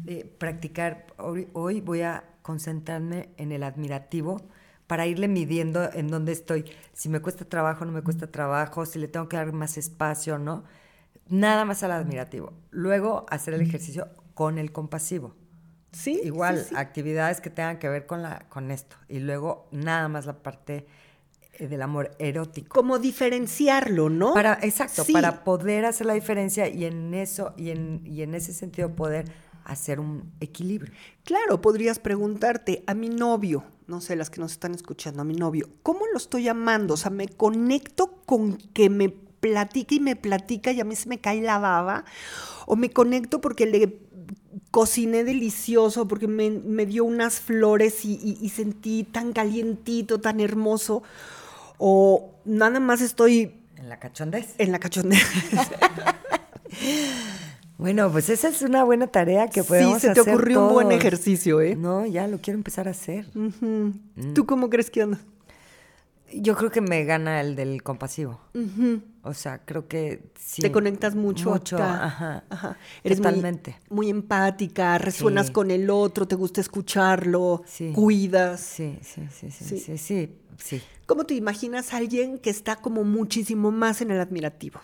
eh, 0.07 0.29
practicar? 0.37 1.07
Hoy, 1.17 1.47
voy 1.79 2.01
a 2.01 2.25
concentrarme 2.41 3.29
en 3.37 3.53
el 3.53 3.63
admirativo 3.63 4.41
para 4.87 5.07
irle 5.07 5.29
midiendo 5.29 5.89
en 5.93 6.09
dónde 6.09 6.33
estoy. 6.33 6.65
Si 6.91 7.07
me 7.07 7.21
cuesta 7.21 7.45
trabajo, 7.45 7.85
no 7.85 7.93
me 7.93 8.01
cuesta 8.01 8.27
trabajo, 8.27 8.85
si 8.85 8.99
le 8.99 9.07
tengo 9.07 9.29
que 9.29 9.37
dar 9.37 9.53
más 9.53 9.77
espacio, 9.77 10.37
¿no? 10.39 10.65
Nada 11.29 11.63
más 11.63 11.81
al 11.83 11.93
admirativo. 11.93 12.51
Luego 12.71 13.25
hacer 13.29 13.53
el 13.53 13.61
ejercicio 13.61 14.09
con 14.33 14.57
el 14.57 14.73
compasivo. 14.73 15.33
Sí. 15.93 16.19
Igual, 16.25 16.67
actividades 16.75 17.39
que 17.39 17.49
tengan 17.49 17.79
que 17.79 17.87
ver 17.87 18.05
con, 18.05 18.21
la, 18.21 18.47
con 18.49 18.69
esto. 18.69 18.97
Y 19.07 19.19
luego 19.19 19.69
nada 19.71 20.09
más 20.09 20.25
la 20.25 20.43
parte 20.43 20.87
del 21.59 21.81
amor 21.81 22.11
erótico. 22.19 22.75
Como 22.75 22.99
diferenciarlo, 22.99 24.09
¿no? 24.09 24.33
Para, 24.33 24.59
exacto, 24.61 25.03
para 25.11 25.43
poder 25.43 25.85
hacer 25.85 26.07
la 26.07 26.13
diferencia 26.13 26.67
y 26.67 26.85
en 26.85 27.13
eso, 27.13 27.53
y 27.57 27.71
en, 27.71 28.01
y 28.05 28.21
en 28.21 28.35
ese 28.35 28.53
sentido 28.53 28.95
poder 28.95 29.25
hacer 29.67 29.99
un 29.99 30.31
equilibrio. 30.39 30.93
Claro, 31.23 31.61
podrías 31.61 31.99
preguntarte 31.99 32.83
a 32.87 32.93
mi 32.93 33.09
novio, 33.09 33.65
no 33.85 34.01
sé, 34.01 34.15
las 34.15 34.29
que 34.29 34.39
nos 34.39 34.53
están 34.53 34.73
escuchando, 34.73 35.21
a 35.21 35.25
mi 35.25 35.35
novio, 35.35 35.69
¿cómo 35.83 36.01
lo 36.11 36.17
estoy 36.17 36.47
amando? 36.47 36.93
O 36.93 36.97
sea, 36.97 37.11
me 37.11 37.27
conecto 37.27 38.21
con 38.25 38.57
que 38.57 38.89
me 38.89 39.09
platica 39.09 39.95
y 39.95 39.99
me 39.99 40.15
platica 40.15 40.71
y 40.71 40.79
a 40.79 40.85
mí 40.85 40.95
se 40.95 41.09
me 41.09 41.19
cae 41.19 41.41
la 41.41 41.59
baba, 41.59 42.05
o 42.65 42.75
me 42.75 42.89
conecto 42.89 43.41
porque 43.41 43.65
le 43.65 43.99
cociné 44.71 45.23
delicioso, 45.23 46.07
porque 46.07 46.27
me, 46.27 46.85
dio 46.85 47.03
unas 47.03 47.39
flores 47.39 48.05
y, 48.05 48.37
y 48.41 48.49
sentí 48.49 49.03
tan 49.03 49.33
calientito, 49.33 50.19
tan 50.19 50.39
hermoso, 50.39 51.03
o 51.77 52.35
nada 52.45 52.79
más 52.79 53.01
estoy... 53.01 53.61
En 53.77 53.89
la 53.89 53.99
cachondez. 53.99 54.55
En 54.57 54.71
la 54.71 54.79
cachondez. 54.79 55.19
bueno, 57.77 58.11
pues 58.11 58.29
esa 58.29 58.49
es 58.49 58.61
una 58.61 58.83
buena 58.83 59.07
tarea 59.07 59.49
que 59.49 59.63
podemos 59.63 59.97
hacer 59.97 60.15
Sí, 60.15 60.15
se 60.15 60.23
te 60.23 60.31
ocurrió 60.31 60.67
un 60.67 60.73
buen 60.73 60.91
ejercicio, 60.91 61.61
¿eh? 61.61 61.75
No, 61.75 62.05
ya 62.05 62.27
lo 62.27 62.39
quiero 62.39 62.57
empezar 62.57 62.87
a 62.87 62.91
hacer. 62.91 63.27
Mm. 63.35 64.33
¿Tú 64.33 64.45
cómo 64.45 64.69
crees 64.69 64.89
que 64.89 65.03
anda? 65.03 65.19
Yo 66.33 66.57
creo 66.57 66.69
que 66.69 66.81
me 66.81 67.05
gana 67.05 67.39
el 67.39 67.55
del 67.55 67.83
compasivo. 67.83 68.41
O 69.23 69.33
sea, 69.33 69.63
creo 69.63 69.87
que 69.87 70.23
sí. 70.37 70.61
Te 70.61 70.71
conectas 70.71 71.15
mucho. 71.15 71.51
Mucho, 71.51 71.77
ajá. 71.77 72.43
Eres 73.03 73.19
Totalmente. 73.19 73.77
Muy, 73.89 74.09
empática, 74.09 74.97
resuenas 74.97 75.51
con 75.51 75.71
el 75.71 75.89
otro, 75.89 76.27
te 76.27 76.35
gusta 76.35 76.59
escucharlo, 76.59 77.63
cuidas. 77.93 78.59
Sí, 78.59 78.99
sí, 79.01 79.21
sí, 79.31 79.51
sí, 79.51 79.65
sí, 79.65 79.79
sí, 79.79 79.97
sí. 79.97 80.35
¿Cómo 81.05 81.25
te 81.25 81.35
imaginas 81.35 81.93
a 81.93 81.97
alguien 81.97 82.37
que 82.37 82.49
está 82.49 82.77
como 82.77 83.03
muchísimo 83.03 83.71
más 83.71 84.01
en 84.01 84.11
el 84.11 84.19
admirativo? 84.19 84.81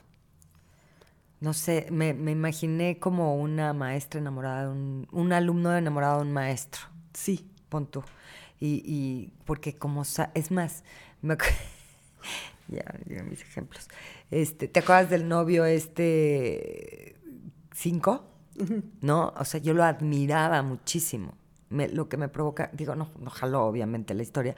No 1.40 1.54
sé, 1.54 1.88
me, 1.92 2.10
imaginé 2.10 3.00
como 3.00 3.36
una 3.36 3.74
maestra 3.74 4.20
enamorada 4.20 4.64
de 4.64 4.70
un, 4.70 5.08
un 5.12 5.34
alumno 5.34 5.76
enamorado 5.76 6.18
de 6.18 6.28
un 6.28 6.34
maestro. 6.34 6.82
Sí. 7.14 7.50
Pon 7.68 7.88
tú. 7.88 8.04
Y, 8.60 8.84
y 8.86 9.34
porque 9.46 9.76
como, 9.76 10.04
es 10.04 10.52
más, 10.52 10.84
me 11.22 11.36
ya, 12.68 12.86
ya 13.08 13.24
mis 13.24 13.42
ejemplos. 13.42 13.90
Este, 14.32 14.68
¿te 14.68 14.80
acuerdas 14.80 15.10
del 15.10 15.28
novio 15.28 15.66
este 15.66 17.16
cinco? 17.74 18.26
¿No? 19.02 19.34
O 19.38 19.44
sea, 19.44 19.60
yo 19.60 19.74
lo 19.74 19.84
admiraba 19.84 20.62
muchísimo. 20.62 21.34
lo 21.70 22.08
que 22.08 22.18
me 22.18 22.30
provoca, 22.30 22.70
digo, 22.74 22.96
no, 22.96 23.10
no 23.20 23.30
jaló 23.32 23.66
obviamente 23.66 24.14
la 24.14 24.22
historia, 24.22 24.56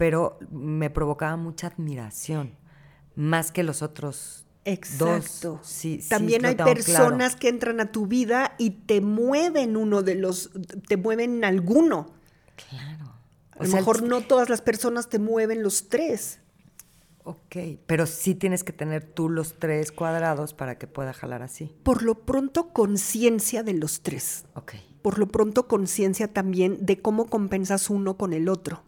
pero 0.00 0.38
me 0.50 0.88
provocaba 0.88 1.36
mucha 1.36 1.66
admiración, 1.66 2.56
más 3.16 3.52
que 3.52 3.62
los 3.62 3.82
otros 3.82 4.46
Exacto. 4.64 5.58
Dos. 5.58 5.66
Sí, 5.66 6.00
También 6.08 6.46
hay 6.46 6.54
personas 6.54 7.36
que 7.36 7.50
entran 7.50 7.80
a 7.80 7.92
tu 7.92 8.06
vida 8.06 8.54
y 8.56 8.70
te 8.70 9.02
mueven 9.02 9.76
uno 9.76 10.00
de 10.00 10.14
los, 10.14 10.52
te 10.88 10.96
mueven 10.96 11.44
alguno. 11.44 12.14
Claro. 12.56 13.12
A 13.58 13.64
lo 13.64 13.70
mejor 13.70 14.02
no 14.02 14.22
todas 14.22 14.48
las 14.48 14.62
personas 14.62 15.10
te 15.10 15.18
mueven 15.18 15.62
los 15.62 15.90
tres. 15.90 16.38
Ok, 17.24 17.56
pero 17.86 18.06
sí 18.06 18.34
tienes 18.34 18.64
que 18.64 18.72
tener 18.72 19.04
tú 19.04 19.28
los 19.28 19.58
tres 19.58 19.92
cuadrados 19.92 20.54
para 20.54 20.78
que 20.78 20.86
pueda 20.86 21.12
jalar 21.12 21.42
así. 21.42 21.76
Por 21.82 22.02
lo 22.02 22.24
pronto, 22.24 22.72
conciencia 22.72 23.62
de 23.62 23.74
los 23.74 24.00
tres. 24.00 24.46
Ok. 24.54 24.76
Por 25.02 25.18
lo 25.18 25.28
pronto, 25.28 25.68
conciencia 25.68 26.32
también 26.32 26.86
de 26.86 27.02
cómo 27.02 27.26
compensas 27.26 27.90
uno 27.90 28.16
con 28.16 28.32
el 28.32 28.48
otro. 28.48 28.82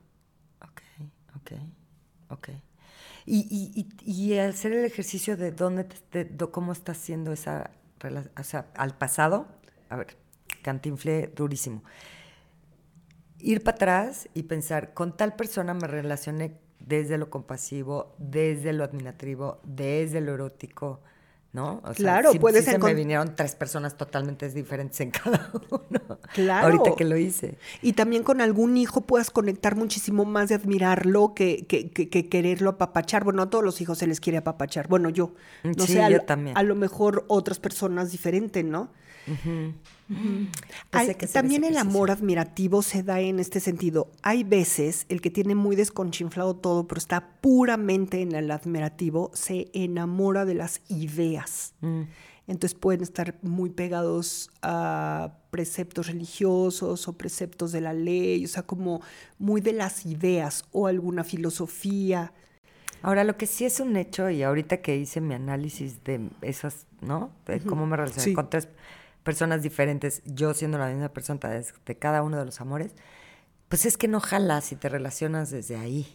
Ok, 1.42 1.52
ok, 2.28 2.48
Ok. 2.48 2.48
Y, 3.24 3.46
y, 3.50 3.88
y, 4.04 4.38
hacer 4.38 4.72
el 4.72 4.84
ejercicio 4.84 5.36
de 5.36 5.52
dónde, 5.52 5.84
te, 5.84 6.28
cómo 6.50 6.72
estás 6.72 6.98
haciendo 6.98 7.32
esa 7.32 7.70
relación, 8.00 8.32
o 8.36 8.42
sea, 8.42 8.66
al 8.74 8.98
pasado, 8.98 9.46
a 9.88 9.96
ver, 9.96 10.16
cantinflé 10.62 11.28
durísimo. 11.28 11.84
Ir 13.38 13.62
para 13.62 13.76
atrás 13.76 14.28
y 14.34 14.44
pensar, 14.44 14.92
con 14.92 15.16
tal 15.16 15.36
persona 15.36 15.72
me 15.72 15.86
relacioné 15.86 16.58
desde 16.80 17.16
lo 17.16 17.30
compasivo, 17.30 18.14
desde 18.18 18.72
lo 18.72 18.82
admirativo, 18.82 19.60
desde 19.62 20.20
lo 20.20 20.34
erótico, 20.34 21.00
¿no? 21.52 21.82
claro, 21.94 22.32
puede 22.34 22.62
ser. 22.62 22.80
me 22.80 22.94
vinieron 22.94 23.36
tres 23.36 23.54
personas 23.54 23.96
totalmente 23.96 24.48
diferentes 24.48 25.00
en 25.00 25.10
cada 25.10 25.50
uno. 25.70 26.18
Claro. 26.32 26.66
Ahorita 26.66 26.96
que 26.96 27.04
lo 27.04 27.16
hice. 27.16 27.58
Y 27.82 27.92
también 27.92 28.22
con 28.22 28.40
algún 28.40 28.76
hijo 28.76 29.02
puedas 29.02 29.30
conectar 29.30 29.76
muchísimo 29.76 30.24
más 30.24 30.48
de 30.48 30.54
admirarlo 30.54 31.34
que, 31.34 31.66
que, 31.66 31.90
que, 31.90 32.28
quererlo 32.28 32.70
apapachar. 32.70 33.24
Bueno, 33.24 33.42
a 33.42 33.50
todos 33.50 33.64
los 33.64 33.80
hijos 33.80 33.98
se 33.98 34.06
les 34.06 34.20
quiere 34.20 34.38
apapachar. 34.38 34.88
Bueno, 34.88 35.10
yo. 35.10 35.34
No 35.62 35.86
sí, 35.86 35.98
yo 36.10 36.20
también. 36.22 36.56
A 36.56 36.62
lo 36.62 36.74
mejor 36.74 37.24
otras 37.28 37.58
personas 37.58 38.12
diferentes, 38.12 38.64
¿no? 38.64 38.88
Pues 40.90 41.32
también 41.32 41.64
el 41.64 41.76
amor 41.76 42.10
admirativo 42.10 42.82
se 42.82 43.02
da 43.02 43.20
en 43.20 43.38
este 43.38 43.60
sentido. 43.60 44.10
Hay 44.22 44.44
veces 44.44 45.06
el 45.08 45.20
que 45.20 45.30
tiene 45.30 45.54
muy 45.54 45.76
desconchinflado 45.76 46.56
todo, 46.56 46.86
pero 46.86 46.98
está 46.98 47.40
puramente 47.40 48.22
en 48.22 48.34
el 48.34 48.50
admirativo, 48.50 49.30
se 49.34 49.70
enamora 49.72 50.44
de 50.44 50.54
las 50.54 50.80
ideas. 50.88 51.74
Mm. 51.80 52.02
Entonces 52.48 52.78
pueden 52.78 53.02
estar 53.02 53.38
muy 53.42 53.70
pegados 53.70 54.50
a 54.62 55.38
preceptos 55.50 56.08
religiosos 56.08 57.06
o 57.06 57.12
preceptos 57.12 57.72
de 57.72 57.80
la 57.80 57.92
ley, 57.92 58.44
o 58.44 58.48
sea, 58.48 58.64
como 58.64 59.00
muy 59.38 59.60
de 59.60 59.72
las 59.72 60.04
ideas 60.06 60.64
o 60.72 60.86
alguna 60.86 61.24
filosofía. 61.24 62.32
Ahora, 63.02 63.24
lo 63.24 63.36
que 63.36 63.46
sí 63.46 63.64
es 63.64 63.80
un 63.80 63.96
hecho, 63.96 64.30
y 64.30 64.42
ahorita 64.42 64.78
que 64.78 64.96
hice 64.96 65.20
mi 65.20 65.34
análisis 65.34 66.04
de 66.04 66.30
esas, 66.40 66.86
¿no? 67.00 67.32
De 67.46 67.60
cómo 67.60 67.86
me 67.86 67.96
relacioné 67.96 68.34
con 68.34 68.48
tres 68.48 68.68
personas 69.22 69.62
diferentes, 69.62 70.22
yo 70.24 70.54
siendo 70.54 70.78
la 70.78 70.88
misma 70.88 71.08
persona 71.08 71.40
de 71.86 71.98
cada 71.98 72.22
uno 72.22 72.38
de 72.38 72.44
los 72.44 72.60
amores, 72.60 72.92
pues 73.68 73.86
es 73.86 73.96
que 73.96 74.08
no 74.08 74.20
jalas 74.20 74.66
si 74.66 74.76
te 74.76 74.88
relacionas 74.88 75.50
desde 75.50 75.76
ahí. 75.76 76.06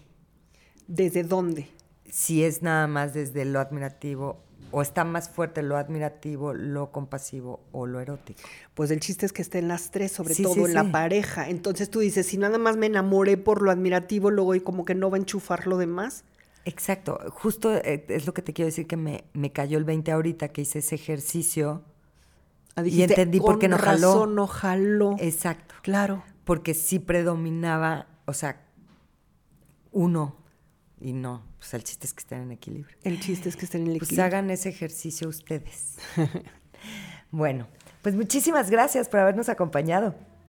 ¿Desde 0.88 1.24
dónde? 1.24 1.70
Si 2.10 2.44
es 2.44 2.62
nada 2.62 2.88
más 2.88 3.14
desde 3.14 3.46
lo 3.46 3.60
admirativo 3.60 4.44
o 4.72 4.82
está 4.82 5.04
más 5.04 5.30
fuerte 5.30 5.64
lo 5.64 5.78
admirativo, 5.78 6.54
lo 6.54 6.92
compasivo 6.92 7.62
o 7.72 7.86
lo 7.86 8.00
erótico. 8.00 8.42
Pues 8.74 8.92
el 8.92 9.00
chiste 9.00 9.26
es 9.26 9.34
que 9.34 9.42
estén 9.42 9.68
las 9.68 9.92
tres, 9.92 10.12
sobre 10.12 10.36
todo 10.36 10.68
en 10.68 10.74
la 10.74 10.92
pareja. 10.92 11.50
Entonces 11.50 11.90
tú 11.90 12.00
dices, 12.00 12.28
si 12.28 12.38
nada 12.38 12.58
más 12.58 12.78
me 12.78 12.86
enamoré 12.86 13.38
por 13.38 13.62
lo 13.62 13.72
admirativo, 13.72 14.30
luego 14.30 14.56
y 14.56 14.62
como 14.62 14.86
que 14.86 14.96
no 14.96 15.10
va 15.10 15.18
a 15.18 15.20
enchufar 15.20 15.68
lo 15.68 15.78
demás. 15.78 16.26
Exacto, 16.66 17.18
justo 17.32 17.74
eh, 17.76 18.06
es 18.10 18.26
lo 18.26 18.34
que 18.34 18.42
te 18.42 18.52
quiero 18.52 18.68
decir 18.68 18.88
que 18.88 18.98
me, 18.98 19.24
me 19.34 19.54
cayó 19.54 19.78
el 19.78 19.86
20 19.86 20.12
ahorita 20.12 20.50
que 20.50 20.62
hice 20.62 20.80
ese 20.80 20.96
ejercicio 20.96 21.84
Ah, 22.78 22.86
y 22.86 23.02
entendí 23.02 23.40
por 23.40 23.58
qué 23.58 23.68
no 23.68 23.78
jaló. 23.80 24.28
no 24.28 24.46
jaló. 24.46 25.16
Exacto. 25.20 25.74
Claro. 25.82 26.24
Porque 26.44 26.76
sí 26.76 27.00
predominaba, 27.00 28.06
o 28.26 28.34
sea, 28.34 28.62
uno 29.92 30.38
y 31.02 31.14
no. 31.14 31.44
Pues 31.58 31.74
el 31.74 31.84
chiste 31.84 32.06
es 32.06 32.14
que 32.14 32.20
estén 32.20 32.42
en 32.42 32.52
equilibrio. 32.52 32.96
El 33.04 33.20
chiste 33.20 33.50
es 33.50 33.56
que 33.56 33.66
estén 33.66 33.82
en 33.82 33.88
equilibrio. 33.88 34.10
Pues 34.10 34.20
hagan 34.20 34.52
ese 34.52 34.70
ejercicio 34.70 35.28
ustedes. 35.28 35.98
bueno, 37.32 37.68
pues 38.04 38.16
muchísimas 38.16 38.70
gracias 38.70 39.10
por 39.10 39.22
habernos 39.22 39.50
acompañado. 39.50 40.14